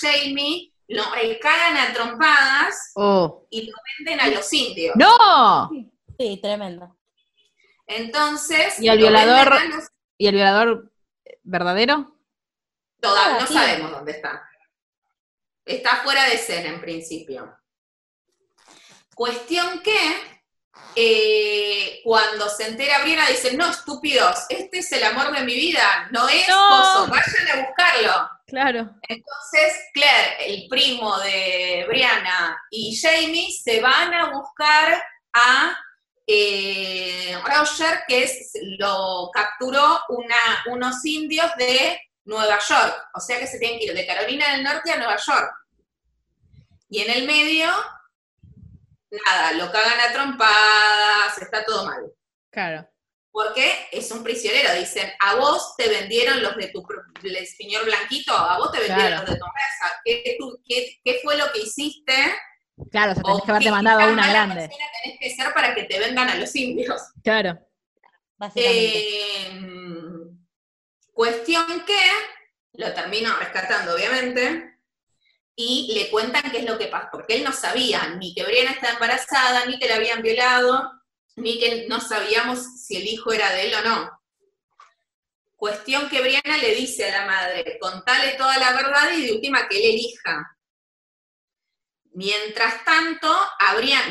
[0.00, 1.02] Jamie, lo
[1.40, 3.46] cagan a trompadas oh.
[3.50, 4.94] y lo venden a los indios.
[4.96, 5.68] ¡No!
[6.18, 6.96] Sí, tremendo.
[7.86, 9.64] Entonces, ¿Y el violador?
[9.68, 10.92] los- ¿Y el violador
[11.42, 12.14] verdadero?
[13.00, 13.54] Todavía Ah, no sí.
[13.54, 14.48] sabemos dónde está.
[15.64, 17.54] Está fuera de escena en principio.
[19.14, 20.37] Cuestión que
[20.94, 26.08] eh, cuando se entera Brianna dice, no, estúpidos, este es el amor de mi vida,
[26.10, 27.06] no es No.
[27.06, 28.30] Vayan a buscarlo.
[28.48, 28.90] Claro.
[29.08, 35.02] Entonces, Claire, el primo de Brianna y Jamie se van a buscar
[35.34, 35.78] a
[36.26, 43.08] eh, Roger, que es, lo capturó una, unos indios de Nueva York.
[43.14, 45.52] O sea que se tienen que ir de Carolina del Norte a Nueva York.
[46.90, 47.70] Y en el medio,
[49.10, 52.12] nada, lo cagan a trompadas, está todo mal.
[52.50, 52.88] Claro.
[53.30, 56.84] Porque es un prisionero, dicen, a vos te vendieron los de tu,
[57.22, 59.22] el señor Blanquito, a vos te vendieron Claro.
[59.22, 60.00] los de tu empresa.
[60.04, 62.14] ¿Qué, tú- qué- qué fue lo que hiciste?
[62.90, 64.68] Claro, o sea, tenés ¿O que haberte qué mandado a una grande.
[65.02, 67.00] tenés que ser para que te vendan a los indios?
[67.22, 67.58] Claro.
[68.36, 68.98] Básicamente.
[68.98, 69.60] Eh,
[71.12, 72.00] cuestión que
[72.74, 74.77] lo termino rescatando, obviamente,
[75.60, 78.70] y le cuentan qué es lo que pasa, porque él no sabía ni que Brianna
[78.70, 81.02] estaba embarazada, ni que la habían violado,
[81.34, 84.20] ni que no sabíamos si el hijo era de él o no.
[85.56, 89.66] Cuestión que Brianna le dice a la madre, contale toda la verdad y de última
[89.68, 90.56] que él elija.
[92.12, 93.36] Mientras tanto,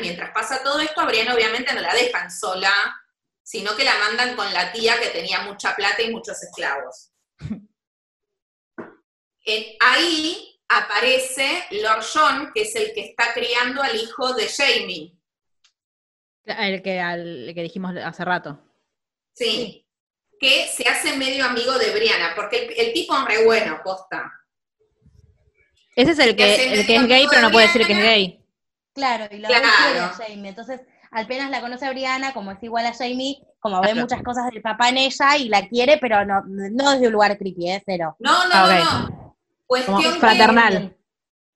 [0.01, 2.93] mientras pasa todo esto, a Brianna obviamente no la dejan sola,
[3.41, 7.11] sino que la mandan con la tía que tenía mucha plata y muchos esclavos.
[9.49, 10.46] En- ahí
[10.77, 15.13] aparece Lord John, que es el que está criando al hijo de Jamie.
[16.45, 18.59] El que, al, el que dijimos hace rato.
[19.33, 19.85] Sí.
[20.39, 24.31] Que se hace medio amigo de Brianna, porque el, el tipo es re bueno, posta.
[25.95, 28.45] Ese es el Que el que es gay, pero no puede decir que es gay.
[28.93, 30.03] Claro, y lo Claro.
[30.05, 30.49] a Jamie.
[30.49, 34.01] Entonces, apenas la conoce a Brianna, como es igual a Jamie, como ve Claro.
[34.01, 37.37] muchas cosas del papá en ella y la quiere, pero no, no desde un lugar
[37.37, 37.83] creepy, ¿eh?
[37.85, 38.15] Cero.
[38.19, 39.26] No, no, Ah, no, no.
[39.67, 40.97] Cuestión Como que- fraternal.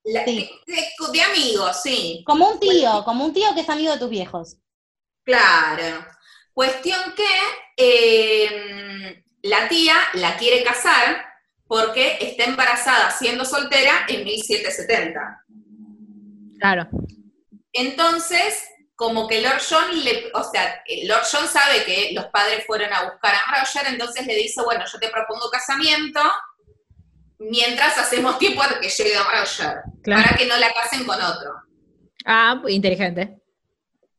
[0.03, 0.49] la- Sí.
[0.68, 2.24] de, de- de amigos, sí.
[2.26, 4.57] Como un tío, como un tío que es amigo de tus viejos.
[5.24, 6.05] Claro.
[6.53, 7.28] Cuestión que
[7.78, 11.24] eh, la tía la quiere casar
[11.68, 15.45] porque está embarazada siendo soltera en 1770.
[16.59, 16.89] Claro.
[17.74, 22.66] Entonces, como que Lord John le, o sea, eh, Lord John sabe que los padres
[22.68, 26.20] fueron a buscar a Roger, entonces le dice, bueno, yo te propongo casamiento
[27.50, 30.24] mientras hacemos tiempo a que llegue Roger, Claro.
[30.24, 31.52] para que no la casen con otro.
[32.26, 33.38] Ah, inteligente.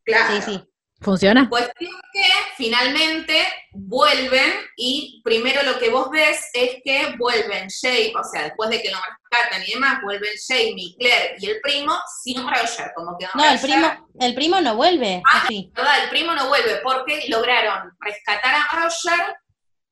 [0.04, 0.34] Claro.
[0.36, 0.62] Sí, sí.
[1.00, 1.48] ¿Funciona?
[1.48, 2.24] Cuestión que
[2.56, 8.70] finalmente vuelven y primero lo que vos ves es que vuelven Jamie, o sea, después
[8.70, 11.92] de que lo rescatan y demás, vuelven Jamie, Claire y el primo
[12.22, 15.20] sin Roger, como que No, el primo, el primo no vuelve.
[15.32, 15.72] Ah, así.
[15.74, 16.04] ¿verdad?
[16.04, 19.34] El primo no vuelve porque lograron rescatar a Roger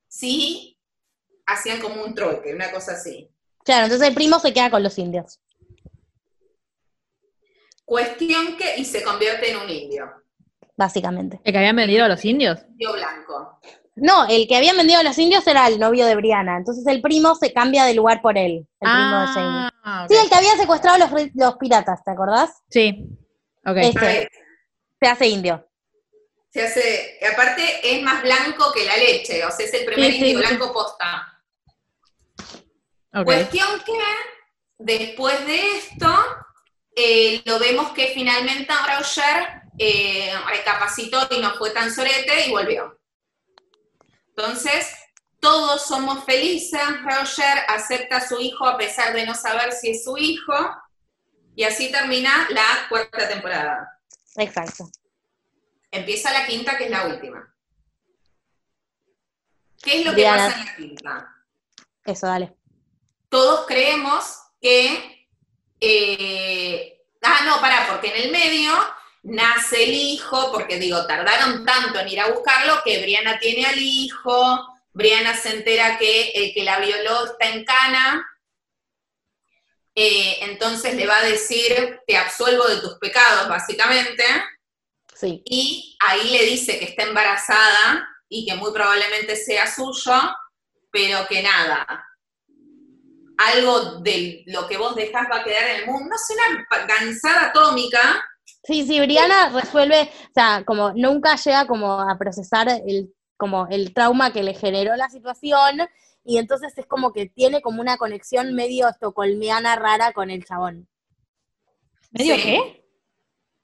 [0.07, 0.70] si
[1.53, 3.31] hacían como un troque, una cosa así.
[3.65, 5.41] Claro, entonces el primo se queda con los indios.
[7.85, 10.11] Cuestión que, y se convierte en un indio,
[10.77, 11.41] Básicamente.
[11.45, 12.59] ¿El que habían vendido a los indios?
[12.71, 13.61] indio blanco.
[13.97, 16.57] No, el que habían vendido a los indios era el novio de Brianna.
[16.57, 18.67] Entonces el primo se cambia de lugar por él.
[18.81, 19.71] El primo de Jamie.
[19.85, 20.11] Ah, ok.
[20.11, 22.63] Sí, el que había secuestrado a los, piratas, ¿te acordás?
[22.71, 23.05] Sí.
[23.67, 23.77] Ok.
[23.77, 25.69] Ahí, Se hace indio.
[26.49, 30.13] se hace, y aparte es más blanco que la leche, o sea, es el primer
[30.13, 30.47] Sí, sí, indio sí.
[30.47, 31.30] blanco posta.
[33.25, 33.99] Cuestión que
[34.79, 36.09] después de esto
[36.95, 42.99] eh, lo vemos que finalmente Roger eh, recapacitó y no fue tan sorete y volvió.
[44.29, 44.95] Entonces,
[45.41, 50.05] todos somos felices, Roger acepta a su hijo a pesar de no saber si es
[50.05, 50.55] su hijo,
[51.57, 54.01] y así termina la cuarta temporada.
[54.37, 54.89] Exacto.
[55.91, 57.55] Empieza la quinta, que es la última.
[59.83, 60.47] ¿Qué es lo que Diana.
[60.47, 61.37] pasa en la quinta?
[62.05, 62.57] Eso, dale.
[63.31, 64.25] Todos creemos
[64.61, 65.29] que.
[65.81, 68.73] eh, ah, no, pará, porque en el medio
[69.23, 73.79] nace el hijo, porque digo, tardaron tanto en ir a buscarlo que Brianna tiene al
[73.79, 78.27] hijo, Brianna se entera que el que la violó está en cana.
[79.95, 84.25] eh, entonces le va a decir, te absuelvo de tus pecados, básicamente,
[85.15, 85.43] Sí.
[85.45, 90.15] y ahí le dice que está embarazada y que muy probablemente sea suyo,
[90.91, 92.07] pero que nada,
[93.49, 96.87] algo de lo que vos dejás va a quedar en el mundo, no sé, una
[96.87, 98.23] gansada atómica,
[98.63, 103.95] Sí, sí, Brianna resuelve, o sea, como nunca llega como a procesar el, como el
[103.95, 105.81] trauma que le generó la situación,
[106.25, 110.87] y entonces es como que tiene como una conexión medio estocolmiana rara con el chabón.
[112.11, 112.43] ¿Medio Sí.
[112.43, 112.85] qué?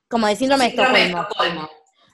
[0.08, 1.28] Como de síndrome de síndrome de Estocolmo.
[1.28, 1.70] Estocolmo.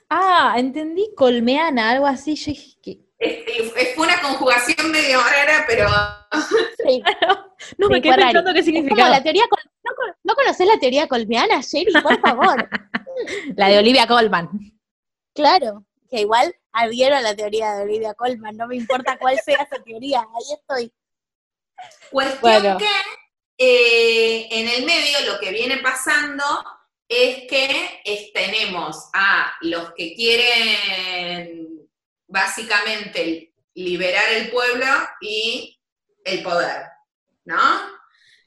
[0.09, 2.35] Ah, entendí colmeana, algo así.
[2.35, 3.02] Yo dije que.
[3.19, 5.87] Es- Fue una conjugación medio rara, pero
[6.85, 7.01] Sí.
[7.77, 11.07] No, me Sí, quedé pensando qué la teoría, col- ¿no, con- ¿no conoces la teoría
[11.07, 11.93] colmeana, Sherry?
[12.01, 12.69] Por favor.
[13.55, 14.49] La de Olivia Colman.
[15.33, 19.59] claro, que igual adhiero a la teoría de Olivia Colman, no me importa cuál sea
[19.61, 20.91] esa teoría, ahí estoy.
[22.11, 22.77] Cuestión Bueno.
[22.79, 22.85] que
[23.59, 26.43] eh, en el medio lo que viene pasando
[27.07, 31.62] es que es- tenemos a los que quieren
[32.33, 34.85] básicamente liberar el pueblo
[35.21, 35.79] y
[36.25, 36.87] el poder,
[37.45, 37.59] ¿no?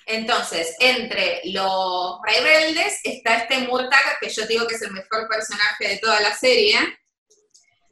[0.07, 5.89] Entonces, entre los rebeldes está este Murtag, que yo digo que es el mejor personaje
[5.89, 6.76] de toda la serie,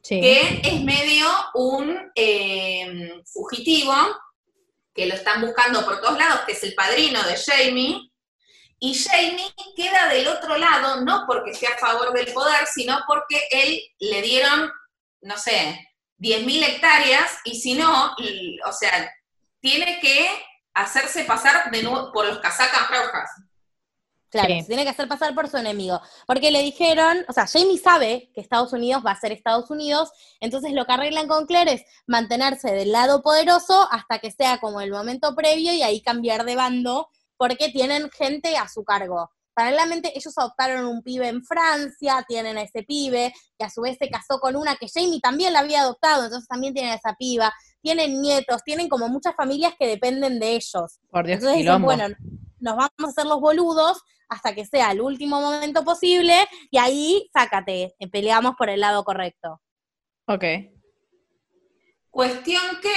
[0.01, 0.21] Sí.
[0.21, 3.95] que es medio un eh, fugitivo,
[4.93, 8.11] que lo están buscando por todos lados, que es el padrino de Jamie,
[8.79, 13.41] y Jamie queda del otro lado, no porque sea a favor del poder, sino porque
[13.49, 14.71] él le dieron,
[15.25, 15.79] no sé,
[16.17, 19.11] 10.000 hectáreas, y si no, y- o sea,
[19.59, 20.29] tiene que
[20.73, 23.29] hacerse pasar de nuevo por los casacas rojas.
[24.29, 24.61] Claro, Sí.
[24.61, 26.01] se tiene que hacer pasar por su enemigo.
[26.27, 30.11] Porque le dijeron, o sea, Jamie sabe que Estados Unidos va a ser Estados Unidos,
[30.41, 34.81] entonces lo que arreglan con Claire es mantenerse del lado poderoso hasta que sea como
[34.81, 39.31] el momento previo y ahí cambiar de bando, porque tienen gente a su cargo.
[39.55, 43.97] Paralelamente, ellos adoptaron un pibe en Francia, tienen a ese pibe, que a su vez
[43.97, 47.15] se casó con una que Jamie también la había adoptado, entonces también tienen a esa
[47.17, 50.99] piba, tienen nietos, tienen como muchas familias que dependen de ellos.
[51.09, 52.07] Por Dios, Entonces dicen, bueno,
[52.59, 56.35] nos vamos a hacer los boludos hasta que sea el último momento posible
[56.69, 59.61] y ahí, sácate, eh, peleamos por el lado correcto.
[60.27, 60.43] Ok.
[62.09, 62.93] Cuestión que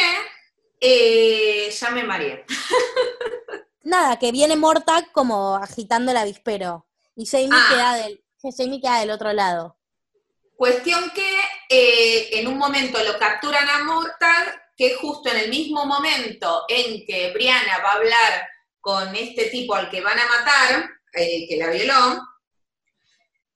[0.80, 2.44] eh, ya me mareé.
[3.88, 6.86] Nada, que viene Mortag como agitando el avispero
[7.16, 7.66] y Jamie, Ah.
[7.70, 9.78] queda, del, que Jamie queda del otro lado.
[10.56, 15.86] Cuestión que eh, en un momento lo capturan a Mortag, que justo en el mismo
[15.86, 20.90] momento en que Brianna va a hablar con este tipo al que van a matar,
[21.14, 22.20] eh, que la violó,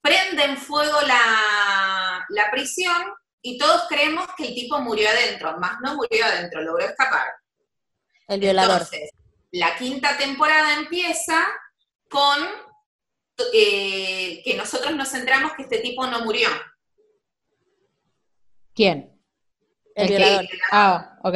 [0.00, 3.02] prenden fuego la, la prisión
[3.42, 7.34] y todos creemos que el tipo murió adentro, más no murió adentro, logró escapar.
[8.28, 8.80] El violador.
[8.80, 9.10] Entonces,
[9.52, 11.46] la quinta temporada empieza
[12.08, 12.38] con
[13.52, 16.48] eh, que nosotros nos centramos que este tipo no murió.
[18.74, 19.20] ¿Quién?
[19.94, 20.58] el el que-.
[20.70, 21.34] Ah, ok.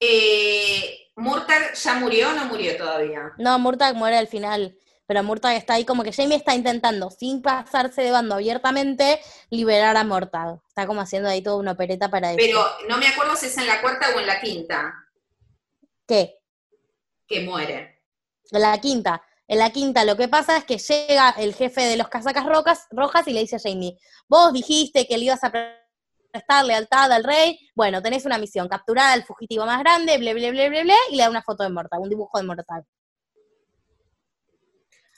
[0.00, 3.32] Eh, Murtag ya murió o no murió todavía.
[3.38, 4.78] No, Mortag muere al final.
[5.06, 9.20] pero Murtag está ahí como que Jamie está intentando, sin pasarse de bando abiertamente,
[9.50, 10.60] liberar a Murtag.
[10.68, 12.38] Está como haciendo ahí toda una opereta para eso.
[12.38, 14.94] Pero no me acuerdo si es en la cuarta o en la quinta
[16.08, 16.37] ¿Qué?
[17.28, 18.02] Que muere.
[18.50, 19.22] En la quinta.
[19.46, 22.86] En la quinta lo que pasa es que llega el jefe de los casacas rocas,
[22.90, 23.98] rojas y le dice a Jamie,
[24.28, 29.12] vos dijiste que le ibas a prestar lealtad al rey, bueno, tenés una misión, capturar
[29.12, 31.70] al fugitivo más grande, ble, ble, ble, ble, ble, y le da una foto de
[31.70, 32.84] Mortal, un dibujo de Mortal.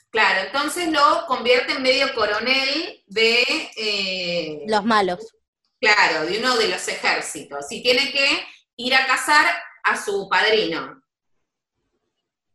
[0.09, 3.43] Claro, entonces lo convierte en medio coronel de,
[3.77, 5.35] eh, Los malos.
[5.79, 7.65] claro, de uno de los ejércitos.
[7.69, 8.45] Y tiene que
[8.77, 9.45] ir a cazar
[9.83, 11.00] a su padrino.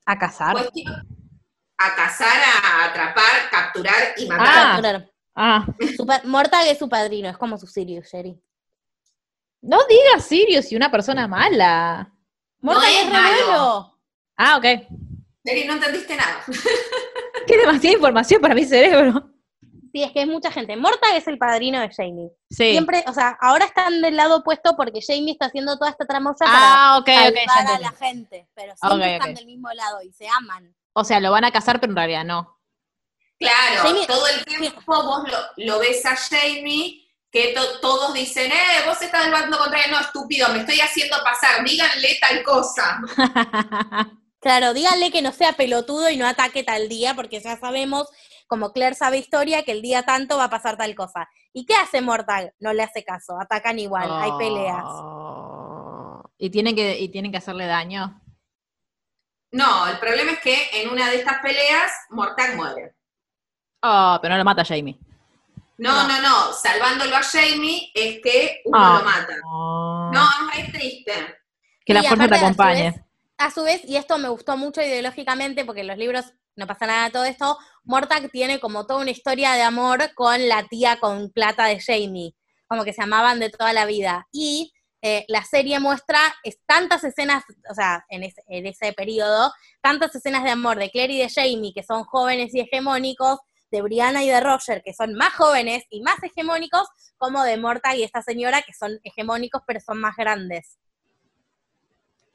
[0.06, 0.52] ¿A cazar?
[0.52, 1.06] Cuestión-
[1.78, 4.46] a cazar, a atrapar, capturar y matar.
[4.48, 4.70] Ah.
[4.72, 5.10] Capturar.
[5.34, 8.40] Ah, Su pa- Mortag es su padrino, es como su Sirius, Sherry.
[9.60, 12.10] no digas Sirius y una persona mala.
[12.60, 13.98] No Mortag es es malo.
[14.36, 14.64] Ah, ok.
[15.44, 16.42] Seri, no entendiste nada.
[17.46, 19.30] Qué demasiada información para mi cerebro.
[19.96, 20.76] Sí, es que es mucha gente.
[20.76, 22.28] Mortag es el padrino de Jamie.
[22.50, 22.72] Sí.
[22.72, 26.36] Siempre, o sea, ahora están del lado opuesto porque Jamie está haciendo toda esta tramoya
[26.38, 27.82] para Ah, ok, ok, ya salvar a entendí.
[27.82, 30.76] la gente, pero siempre están del mismo lado y se aman.
[30.92, 32.58] O sea, lo van a cazar, pero en realidad no.
[33.38, 38.52] Claro, Jamie- todo el tiempo vos lo, lo ves a Jamie, que to- todos dicen,
[38.52, 43.00] eh, vos estás del bando contrario, no, estúpido, me estoy haciendo pasar, díganle tal cosa.
[44.38, 48.06] Claro, díganle que no sea pelotudo y no ataque tal día, porque ya sabemos,
[48.46, 51.28] como Claire sabe historia, que el día tanto va a pasar tal cosa.
[51.52, 52.52] ¿Y qué hace Mortag?
[52.60, 54.84] No le hace caso, atacan igual, hay peleas.
[54.84, 56.22] Oh.
[56.38, 58.20] ¿Y tienen, que, ¿Y tienen que hacerle daño?
[59.52, 62.94] No, el problema es que en una de estas peleas, Mortag muere.
[63.82, 64.98] Oh, pero no lo mata Jamie.
[65.78, 68.98] No, no, no, salvándolo a Jamie es que uno Ah.
[68.98, 69.34] lo mata.
[69.46, 70.10] Oh.
[70.12, 70.26] No,
[70.58, 71.12] es triste.
[71.84, 72.90] que la Y fuerza te acompañe.
[72.90, 73.00] vez-
[73.38, 76.86] A su vez, y esto me gustó mucho ideológicamente, porque en los libros no pasa
[76.86, 80.98] nada de todo esto, Mortag tiene como toda una historia de amor con la tía
[80.98, 82.34] con plata de Jamie,
[82.66, 84.26] como que se amaban de toda la vida.
[84.32, 84.72] Y
[85.02, 90.14] eh, la serie muestra es, tantas escenas, o sea, en ese, en ese periodo, tantas
[90.14, 93.38] escenas de amor de Claire y de Jamie, que son jóvenes y hegemónicos,
[93.70, 97.96] de Brianna y de Roger, que son más jóvenes y más hegemónicos, como de Mortag
[97.96, 100.78] y esta señora, que son hegemónicos pero son más grandes.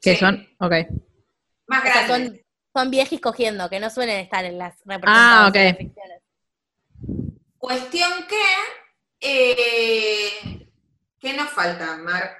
[0.02, 0.16] ¿Qué Sí.
[0.20, 0.46] son?
[0.58, 0.72] Ok.
[1.68, 2.28] Más O sea, grande.
[2.28, 2.40] son,
[2.74, 5.54] son viejos cogiendo, que no suelen estar en las Ah, representaciones ok.
[5.54, 6.22] de ficciones.
[7.56, 8.42] Cuestión que,
[9.20, 10.66] eh,
[11.20, 12.36] ¿qué nos falta, Mar?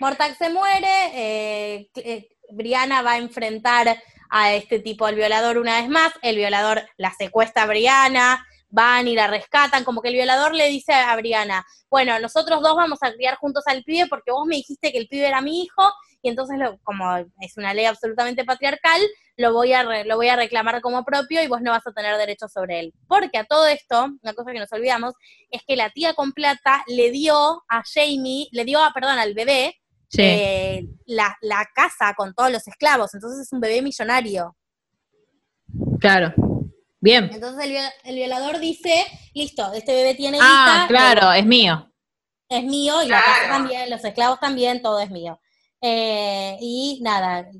[0.00, 3.96] Mortag se muere, eh, eh, Brianna va a enfrentar
[4.30, 9.06] a este tipo, al violador una vez más, el violador la secuestra a Brianna, van
[9.06, 12.98] y la rescatan, como que el violador le dice a Brianna, bueno, nosotros dos vamos
[13.02, 15.92] a criar juntos al pibe porque vos me dijiste que el pibe era mi hijo,
[16.22, 17.04] y entonces, lo- como
[17.40, 19.00] es una ley absolutamente patriarcal,
[19.36, 21.92] lo voy, a re- lo voy a reclamar como propio y vos no vas a
[21.92, 22.94] tener derecho sobre él.
[23.08, 25.14] Porque a todo esto, una cosa que nos olvidamos,
[25.50, 29.34] es que la tía con plata le dio a Jamie, le dio, a, perdón, al
[29.34, 29.76] bebé,
[30.08, 30.20] Sí.
[30.22, 34.54] eh, la, la casa con todos los esclavos, entonces es un bebé millonario.
[36.00, 36.34] Claro.
[37.00, 37.30] Bien.
[37.32, 39.04] Entonces el, viola- el violador dice,
[39.34, 41.90] listo, este bebé tiene Ah, guita, claro, es mío.
[42.48, 43.32] es mío, y la Claro.
[43.40, 45.40] casa también, los esclavos también, todo es mío.
[45.82, 47.50] Eh, y nada,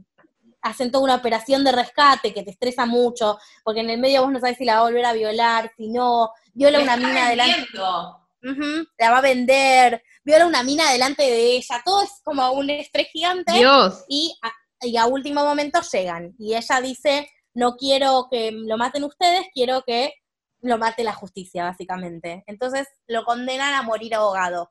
[0.63, 4.31] hacen toda una operación de rescate que te estresa mucho, porque en el medio vos
[4.33, 7.29] no sabes si la va a volver a violar, si no, viola Me una mina
[7.29, 7.53] delante.
[7.57, 8.19] vendiendo.
[8.45, 12.71] Ujú, la va a vender, viola una mina delante de ella, todo es como un
[12.71, 13.53] estrés gigante.
[13.53, 14.05] Dios.
[14.09, 14.51] y a,
[14.87, 16.35] y a último momento llegan.
[16.39, 20.13] Y ella dice, no quiero que lo maten ustedes, quiero que
[20.61, 22.45] lo mate la justicia, básicamente.
[22.47, 24.71] Entonces lo condenan a morir ahogado.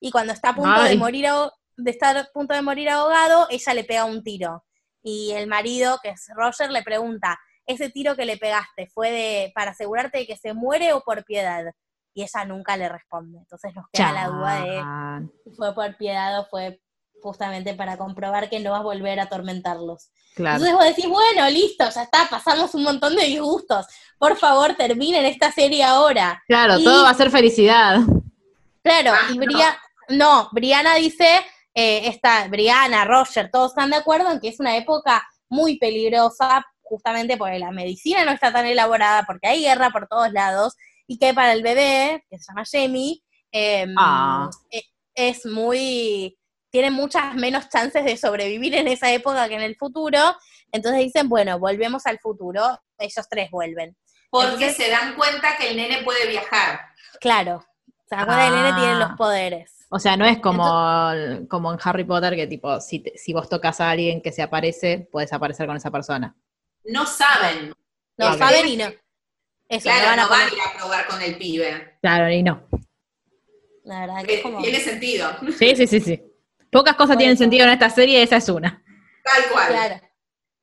[0.00, 3.46] Y cuando está a punto de morir aho- de estar a punto de morir ahogado,
[3.50, 4.64] ella le pega un tiro.
[5.02, 9.52] Y el marido, que es Roger, le pregunta, ¿ese tiro que le pegaste fue de
[9.54, 11.64] para asegurarte de que se muere o por piedad?
[12.14, 13.38] Y ella nunca le responde.
[13.38, 16.80] Entonces nos queda la duda de fue por piedad o fue
[17.22, 20.10] justamente para comprobar que no vas a volver a atormentarlos.
[20.34, 20.56] Claro.
[20.64, 23.86] Entonces vos decís, bueno, listo, ya está, pasamos un montón de disgustos.
[24.18, 26.42] Por favor, terminen esta serie ahora.
[26.48, 27.98] Claro, y- todo va a ser felicidad.
[28.82, 29.44] Claro, Ah, y no.
[29.44, 29.78] Bria-
[30.10, 31.28] no, Brianna dice,
[31.80, 36.66] eh, esta, Brianna, Roger, todos están de acuerdo en que es una época muy peligrosa,
[36.82, 40.74] justamente porque la medicina no está tan elaborada, porque hay guerra por todos lados,
[41.06, 43.22] y que para el bebé, que se llama Jamie,
[43.52, 44.50] em, Ah.
[44.72, 44.82] eh,
[45.14, 46.36] es muy,
[46.70, 50.18] tiene muchas menos chances de sobrevivir en esa época que en el futuro,
[50.72, 53.96] entonces dicen, bueno, volvemos al futuro, ellos tres vuelven.
[54.30, 56.80] Porque Entonces- se dan cuenta que el nene puede viajar.
[57.20, 57.64] Claro,
[58.08, 59.16] se acuerdan el nene tiene los Ah.
[59.16, 59.77] poderes.
[59.90, 60.64] O sea, no es como,
[61.48, 64.42] como en Harry Potter que tipo, si, te- si vos tocas a alguien que se
[64.42, 66.36] aparece, puedes aparecer con esa persona.
[66.84, 67.72] No saben.
[68.18, 68.86] No saben y no.
[69.68, 71.96] Eso, Claro, van a no van a ir a probar con el pibe.
[72.02, 72.62] Claro, y no.
[73.84, 74.60] La verdad que es como.
[74.62, 75.30] Tiene sentido.
[75.58, 76.22] Sí, sí, sí, sí.
[76.70, 77.18] Pocas cosas Bueno.
[77.20, 78.82] tienen sentido en esta serie, esa es una.
[79.24, 79.68] Tal cual.
[79.68, 80.00] Claro.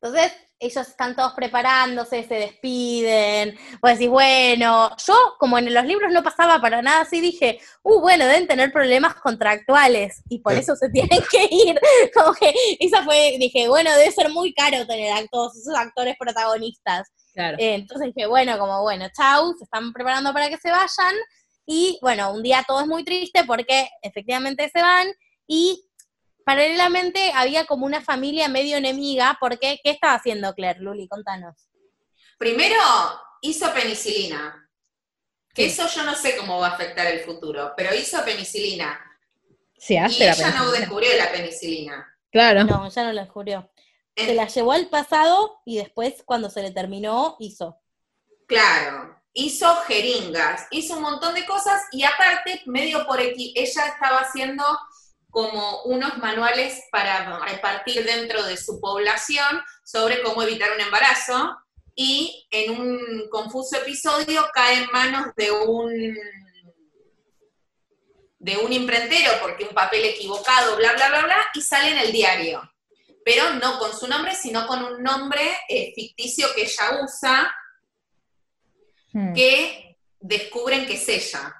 [0.02, 3.58] Entonces, ellos están todos preparándose, se despiden.
[3.82, 7.99] Vos decís, bueno, yo, como en los libros no pasaba para nada así, dije, uh,
[7.99, 11.80] bueno, deben tener problemas contractuales y por eso se tienen que ir.
[12.14, 16.16] Como que esa fue, dije, bueno, debe ser muy caro tener a todos esos actores
[16.18, 17.10] protagonistas.
[17.34, 17.58] Claro.
[17.60, 21.16] Eh, entonces dije, bueno, como bueno, chau, se están preparando para que se vayan.
[21.68, 25.08] Y bueno, un día todo es muy triste porque efectivamente se van
[25.47, 25.84] y
[26.46, 31.08] paralelamente había como una familia medio enemiga porque, ¿qué estaba haciendo Claire, Luli?
[31.10, 31.56] Contanos.
[32.38, 32.76] Primero,
[33.41, 34.62] hizo penicilina.
[35.54, 35.82] Que Sí.
[35.82, 39.00] eso yo no sé cómo va a afectar el futuro, pero hizo penicilina.
[39.78, 42.18] Se Y hace la ella no descubrió la penicilina.
[42.32, 42.64] Claro.
[42.66, 43.72] No, ya no lo descubrió.
[44.16, 47.82] Eh, Se la llevó al pasado y después, cuando se le terminó, hizo.
[48.48, 54.20] Claro, hizo jeringas, hizo un montón de cosas y aparte, medio por aquí, ella estaba
[54.20, 54.64] haciendo
[55.36, 61.58] como unos manuales para repartir dentro de su población sobre cómo evitar un embarazo
[61.94, 66.18] y en un confuso episodio cae en manos de un
[68.40, 72.12] de un imprentero porque un papel equivocado, bla, bla, bla, bla, y sale en el
[72.14, 72.62] diario.
[73.26, 77.52] Pero no con su nombre, sino con un nombre eh, ficticio que ella usa,
[79.16, 79.34] Hmm.
[79.34, 81.56] que descubren que es ella.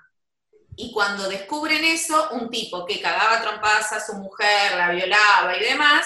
[0.78, 5.62] Y cuando descubren eso, un tipo que cagaba trompadas a su mujer, la violaba y
[5.64, 6.06] demás,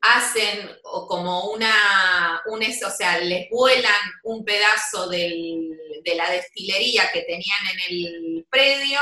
[0.00, 7.10] hacen o como una, un o sea, les vuelan un pedazo del- de la destilería
[7.12, 8.98] que tenían en el predio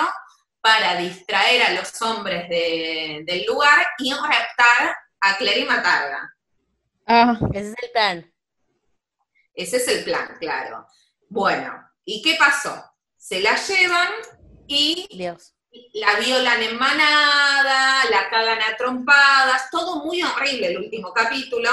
[0.61, 6.35] para distraer a los hombres de- del lugar y raptar a Claire y matarla.
[7.07, 8.35] Ah, Ese es el plan.
[9.55, 10.87] Ese es el plan, claro.
[11.29, 11.73] Bueno,
[12.05, 12.85] ¿y qué pasó?
[13.17, 14.09] Se la llevan
[14.71, 15.55] y Dios.
[15.95, 21.71] la violan en manada, la cagan a trompadas, todo muy horrible el último capítulo,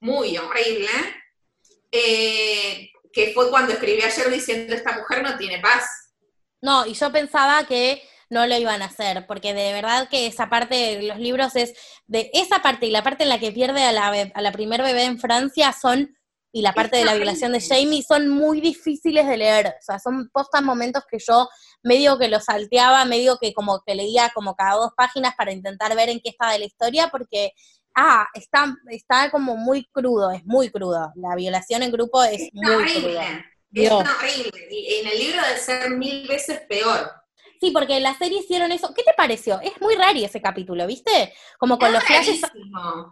[0.00, 0.88] muy horrible,
[1.92, 6.14] eh, que fue cuando escribí ayer diciendo esta mujer no tiene paz.
[6.62, 10.48] No, y yo pensaba que no lo iban a hacer, porque de verdad que esa
[10.48, 11.74] parte de los libros es,
[12.06, 14.82] de esa parte y la parte en la que pierde a la, a la primer
[14.82, 16.16] bebé en Francia son,
[16.52, 19.98] y la parte de la violación de Jamie son muy difíciles de leer, o sea,
[19.98, 21.48] son postas momentos que yo
[21.82, 25.94] medio que lo salteaba, medio que como que leía como cada dos páginas para intentar
[25.94, 27.52] ver en qué estaba de la historia, porque,
[27.94, 32.50] ah, está, está como muy crudo, es muy crudo, la violación en grupo es Es
[32.52, 33.28] muy horrible, cruda.
[33.28, 33.92] es Dios.
[33.92, 34.68] horrible.
[34.70, 37.12] Y en el libro debe ser mil veces peor.
[37.60, 38.94] Sí, porque en la serie hicieron eso.
[38.94, 39.60] ¿Qué te pareció?
[39.60, 41.34] Es muy raro ese capítulo, ¿viste?
[41.58, 42.40] Como con Es los flashes,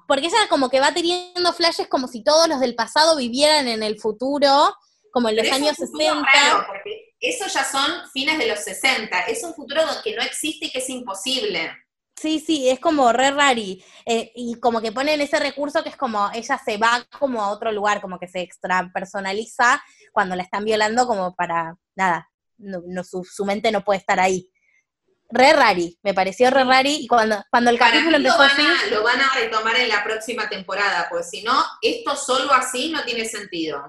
[0.06, 3.82] porque ella como que va teniendo flashes como si todos los del pasado vivieran en
[3.82, 4.74] el futuro,
[5.12, 6.32] como en los Pero es años futuro 60.
[6.32, 9.20] raro, porque eso ya son fines de los 60.
[9.22, 11.70] Es un futuro que no existe y que es imposible.
[12.16, 13.84] Sí, sí, es como re rari.
[14.06, 17.50] Eh, y como que ponen ese recurso que es como ella se va como a
[17.50, 19.82] otro lugar, como que se extra personaliza
[20.12, 22.27] cuando la están violando como para, nada,
[22.58, 24.50] no, no, su, su mente no puede estar ahí.
[25.30, 28.62] Re rari, me pareció re rari y cuando, cuando el Para capítulo lo van, así...
[28.62, 32.90] a, lo van a retomar en la próxima temporada, pues si no, esto solo así
[32.90, 33.82] no tiene sentido.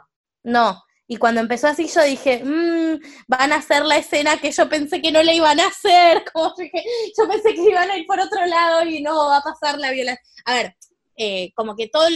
[0.44, 4.70] No, y cuando empezó así yo dije, "Mm, van a hacer la escena que yo
[4.70, 6.72] pensé que no la iban a hacer, como que
[7.18, 9.92] yo pensé que iban a ir por otro lado y no va a pasar la
[9.92, 10.24] violación.
[10.46, 10.76] A ver,
[11.18, 12.08] eh, como que todo,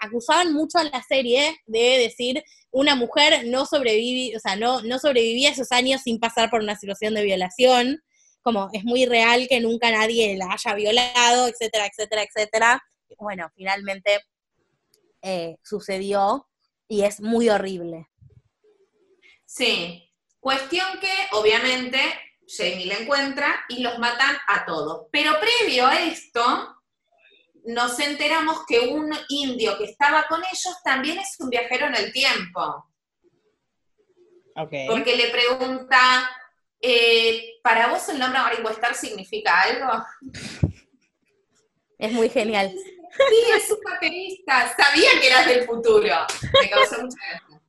[0.00, 4.98] acusaban mucho a la serie de decir una mujer no sobrevive, o sea, no, no
[4.98, 8.02] sobrevivía esos años sin pasar por una situación de violación,
[8.40, 12.82] como es muy real que nunca nadie la haya violado, etcétera, etcétera, etcétera.
[13.18, 14.20] Bueno, finalmente
[15.20, 16.48] eh, sucedió
[16.88, 18.08] y es muy horrible.
[19.46, 20.08] Sí.
[20.40, 22.00] Cuestión que, obviamente,
[22.48, 25.06] Jamie la encuentra y los matan a todos.
[25.12, 26.81] Pero previo a esto,
[27.64, 32.12] nos enteramos que un indio que estaba con ellos también es un viajero en el
[32.12, 32.86] tiempo.
[34.56, 34.72] ok.
[34.88, 36.28] Porque le pregunta,
[36.80, 40.04] eh, ¿para vos el nombre Maringo Star significa algo?
[41.98, 42.72] Es muy genial.
[42.74, 44.74] Sí, es un baterista.
[44.76, 46.12] Sabía que eras del futuro.
[46.60, 47.60] Me causó mucha gracia.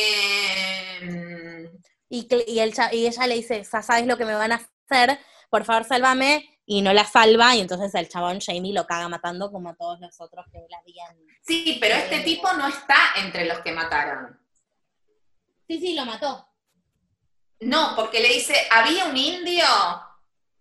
[0.00, 1.70] Eh,
[2.10, 4.66] Y, y, el cha- y ella le dice, "Sa- ¿sabes lo que me van a
[4.90, 5.18] hacer?
[5.50, 6.57] Por favor, sálvame.
[6.70, 9.98] Y no la salva, y entonces el chabón Jamie lo caga matando como a todos
[10.00, 11.16] los otros que la habían.
[11.40, 14.38] sí, pero este tipo no está entre los que mataron.
[15.66, 16.46] Sí, sí, lo mató.
[17.60, 19.64] No, porque le dice, ¿había un indio?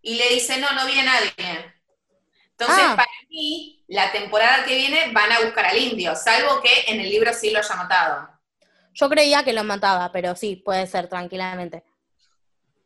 [0.02, 1.76] Y le dice, no, no había nadie.
[2.52, 2.96] Entonces, Ah.
[2.96, 7.10] para mí la temporada que viene van a buscar al indio, salvo que en el
[7.10, 8.30] libro sí lo haya matado.
[8.94, 11.84] Yo creía que lo mataba, pero sí, puede ser tranquilamente.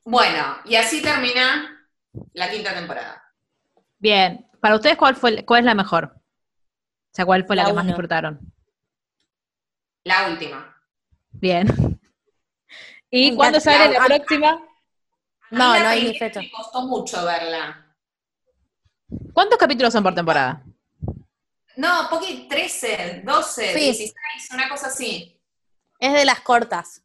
[0.04, 1.81] Bueno, y así termina
[2.34, 3.24] la quinta temporada.
[4.00, 4.48] Bien.
[4.60, 6.14] Para ustedes, ¿cuál fue cuál es la mejor?
[6.16, 8.40] O sea, ¿cuál fue la, La que más disfrutaron?
[10.04, 10.76] La última.
[11.32, 11.68] Bien.
[13.10, 14.62] ¿Y cuándo sale la próxima?
[15.52, 16.40] No, la no hay fecha.
[16.40, 17.94] Me costó mucho verla.
[19.34, 20.64] ¿Cuántos capítulos son por temporada?
[21.76, 23.80] No, porque 13, 12, Sí.
[23.80, 24.14] 16,
[24.54, 25.38] una cosa así.
[26.00, 27.04] Es de las cortas.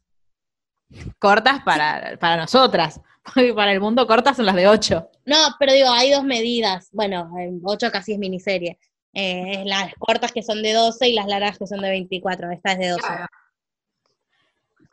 [1.19, 3.01] Cortas para, para nosotras.
[3.33, 5.09] Porque para el mundo cortas son las de 8.
[5.25, 6.89] No, pero digo, hay dos medidas.
[6.91, 8.79] Bueno, en 8 casi es miniserie.
[9.13, 12.51] Eh, es las cortas que son de 12 y las largas que son de 24.
[12.51, 13.01] Esta es de 12.
[13.07, 13.25] Claro.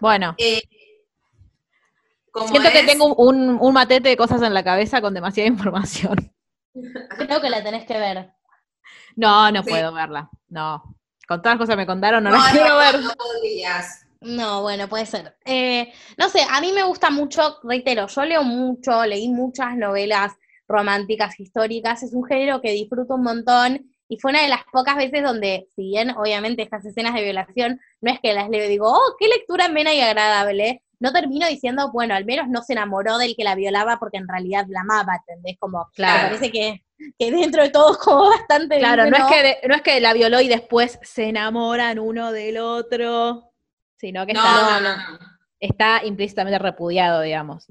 [0.01, 0.63] Bueno, Eh,
[2.49, 6.33] siento que tengo un, un matete de cosas en la cabeza con demasiada información.
[7.19, 8.31] Creo que la tenés que ver.
[9.17, 9.71] No, no Sí.
[9.71, 10.29] puedo verla.
[10.49, 10.83] No.
[11.29, 13.01] Con todas las cosas que me contaron, no, No, la quiero no, ver.
[13.01, 14.04] no podrías.
[14.25, 15.37] No, bueno, puede ser.
[15.45, 20.33] Eh, no sé, a mí me gusta mucho, reitero, yo leo mucho, leí muchas novelas
[20.67, 24.97] románticas históricas, es un género que disfruto un montón y fue una de las pocas
[24.97, 28.69] veces donde, si bien obviamente estas escenas de violación no es que las leo y
[28.69, 32.73] digo, oh, qué lectura amena y agradable, no termino diciendo, bueno, al menos no se
[32.73, 35.57] enamoró del que la violaba porque en realidad la amaba, ¿entendés?
[35.59, 36.15] Como, Claro.
[36.23, 36.83] me parece que,
[37.19, 38.79] que dentro de todo es como bastante...
[38.79, 41.99] Claro, no bien, es, que de- no es que la violó y después se enamoran
[41.99, 43.51] uno del otro,
[44.07, 45.19] sino que No, está, no, no, no.
[45.61, 47.67] está implícitamente repudiado, digamos.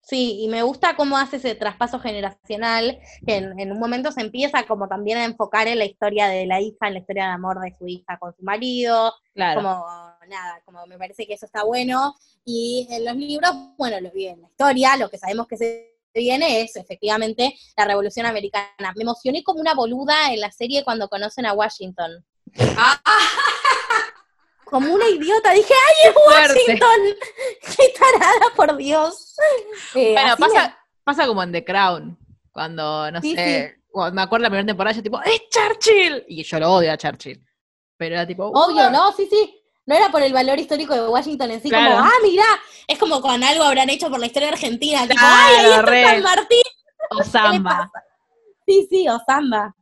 [0.00, 4.20] Sí, y me gusta cómo hace ese traspaso generacional, que en, en un momento se
[4.22, 7.32] empieza como también a enfocar en la historia de la hija, en la historia de
[7.32, 9.60] amor de su hija con su marido, Claro.
[9.60, 9.84] como
[10.28, 12.14] nada, como me parece que eso está bueno.
[12.44, 16.62] Y en los libros, bueno, lo bien, la historia, lo que sabemos que se viene
[16.62, 18.92] es efectivamente la Revolución Americana.
[18.96, 22.24] Me emocioné como una boluda en la serie cuando conocen a Washington.
[22.78, 22.98] Ah,
[24.70, 26.14] Como una idiota, dije, ¡ay, es.
[26.26, 27.00] Washington!
[27.76, 29.36] ¡Qué tarada, por Dios!
[29.94, 32.18] Eh, Bueno, me- pasa, pasa como en The Crown,
[32.52, 36.24] cuando, no Sí, sé, cuando me acuerdo la primera temporada, yo tipo, ¡es Churchill!
[36.28, 37.42] Y yo lo odio a Churchill.
[37.96, 39.54] Pero era tipo, Obvio, no, sí, sí.
[39.86, 41.96] No era por el valor histórico de Washington en sí, Claro.
[41.96, 42.44] como, ah, mirá,
[42.86, 46.04] es como con algo habrán hecho por la historia argentina, tipo, ay, ahí está re.
[46.04, 46.62] San Martín.
[47.10, 47.90] o Samba.
[48.66, 49.74] Sí, sí, o Samba.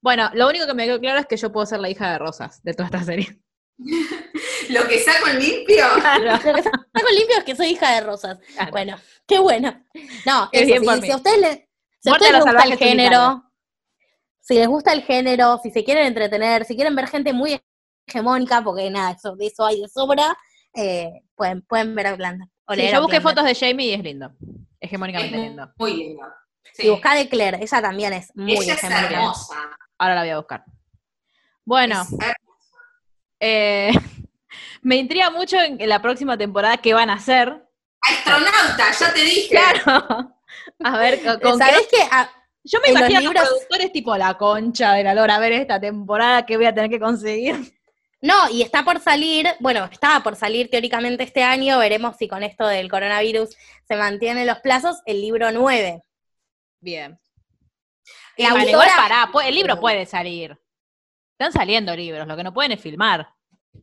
[0.00, 2.18] Bueno, lo único que me quedó claro es que yo puedo ser la hija de
[2.18, 3.36] Rosas de toda esta serie.
[3.78, 5.84] Lo que saco en limpio.
[5.96, 6.24] Claro.
[6.24, 6.84] Lo que saco
[7.16, 8.38] limpio es que soy hija de Rosas.
[8.54, 8.70] Claro.
[8.70, 8.96] Bueno,
[9.26, 9.84] qué bueno.
[10.26, 11.10] No, Qué eso, bien si, mí.
[11.10, 11.58] a ustedes les,
[12.00, 13.44] si a ustedes a les los gusta el género,
[14.40, 17.60] si les gusta el género, si se quieren entretener, si quieren ver gente muy
[18.06, 20.36] hegemónica, porque nada, eso, de eso hay de sobra,
[20.74, 22.48] eh, pueden, pueden ver Outlander.
[22.66, 24.30] o Sí, yo busqué fotos de Jamie y es lindo.
[24.80, 25.72] Es Hegemónicamente muy, lindo.
[25.76, 26.26] muy lindo.
[26.74, 26.86] Sí.
[26.86, 29.14] Y buscá de Claire, ella también es muy Ella es hegemónica.
[29.14, 29.54] hermosa.
[29.98, 30.64] Ahora la voy a buscar.
[31.64, 32.34] Bueno, Es
[33.42, 33.90] eh,
[34.82, 37.66] me intriga mucho en la próxima temporada qué van a hacer.
[38.00, 39.48] Astronauta, ya te dije.
[39.50, 40.36] Claro.
[40.84, 41.60] A ver, con.
[42.10, 42.30] Ah,
[42.64, 45.36] Yo me en los imagino a los libros- productores tipo la concha de la lora,
[45.36, 47.56] a ver esta temporada que voy a tener que conseguir.
[48.20, 52.42] No, y está por salir, bueno, estaba por salir teóricamente este año, veremos si con
[52.44, 53.56] esto del coronavirus
[53.88, 56.02] se mantienen los plazos, el libro 9.
[56.80, 57.18] Bien.
[58.36, 60.56] La igual autora- pará, el libro puede salir.
[61.32, 63.28] Están saliendo libros, lo que no pueden es filmar.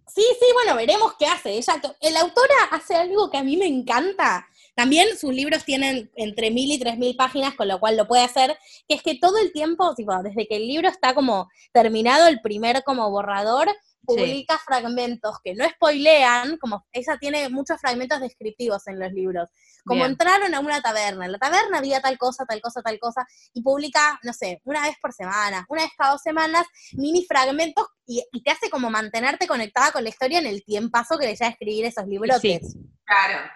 [0.07, 1.57] Sí, sí, bueno, veremos qué hace.
[1.57, 1.81] Ella,
[2.11, 4.47] la autora hace algo que a mí me encanta.
[4.75, 8.23] También sus libros tienen entre mil y tres mil páginas, con lo cual lo puede
[8.23, 8.57] hacer,
[8.87, 12.39] que es que todo el tiempo, tipo, desde que el libro está como terminado, el
[12.41, 13.67] primer como borrador,
[14.15, 19.49] publica fragmentos que no spoilean, como ella tiene muchos fragmentos descriptivos en los libros.
[19.85, 20.11] Como Bien.
[20.11, 23.61] entraron a una taberna, en la taberna había tal cosa, tal cosa, tal cosa, y
[23.61, 28.23] publica, no sé, una vez por semana, una vez cada dos semanas, mini fragmentos y,
[28.31, 31.47] y te hace como mantenerte conectada con la historia en el tiempazo que le lleva
[31.47, 32.71] a escribir esos librotes.
[32.71, 32.79] Sí.
[33.05, 33.49] Claro.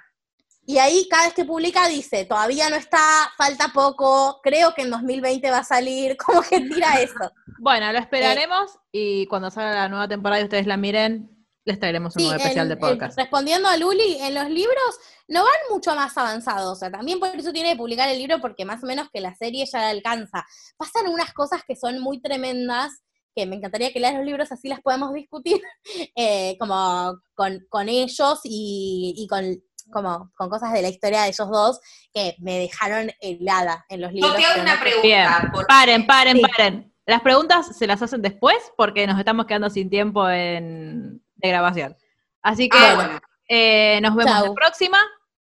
[0.66, 3.00] Y ahí cada vez que publica dice, todavía no está,
[3.38, 7.32] falta poco, creo que en 2020 va a salir, como que tira eso.
[7.60, 11.30] Bueno, lo esperaremos y cuando salga la nueva temporada y ustedes la miren,
[11.66, 13.18] les traeremos un Sí, nuevo especial en- de podcast.
[13.18, 14.98] en- respondiendo a Luli, en los libros
[15.30, 18.40] no van mucho más avanzados, o sea, también por eso tiene que publicar el libro,
[18.42, 20.46] porque más o menos que la serie ya la alcanza.
[20.78, 22.92] Pasan unas cosas que son muy tremendas,
[23.36, 25.62] que me encantaría que leas los libros, así las podemos discutir,
[26.16, 29.46] eh, como con, con ellos y, y con,
[29.92, 31.80] como, con cosas de la historia de ellos dos,
[32.14, 34.32] que me dejaron helada en los libros.
[34.34, 35.52] Yo te hago una no- pregunta.
[35.68, 36.42] Paren, paren, Sí.
[36.42, 36.94] paren.
[37.06, 41.98] Las preguntas se las hacen después porque nos estamos quedando sin tiempo en, de grabación.
[42.42, 43.20] Así que Ah, bueno.
[43.50, 44.46] eh, nos vemos Chau.
[44.48, 45.00] la próxima.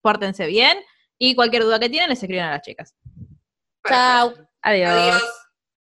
[0.03, 0.79] Pórtense bien
[1.19, 2.95] y cualquier duda que tienen les escriben a las chicas.
[3.89, 4.35] Chao.
[4.63, 4.91] Adiós.
[4.91, 5.23] Adiós.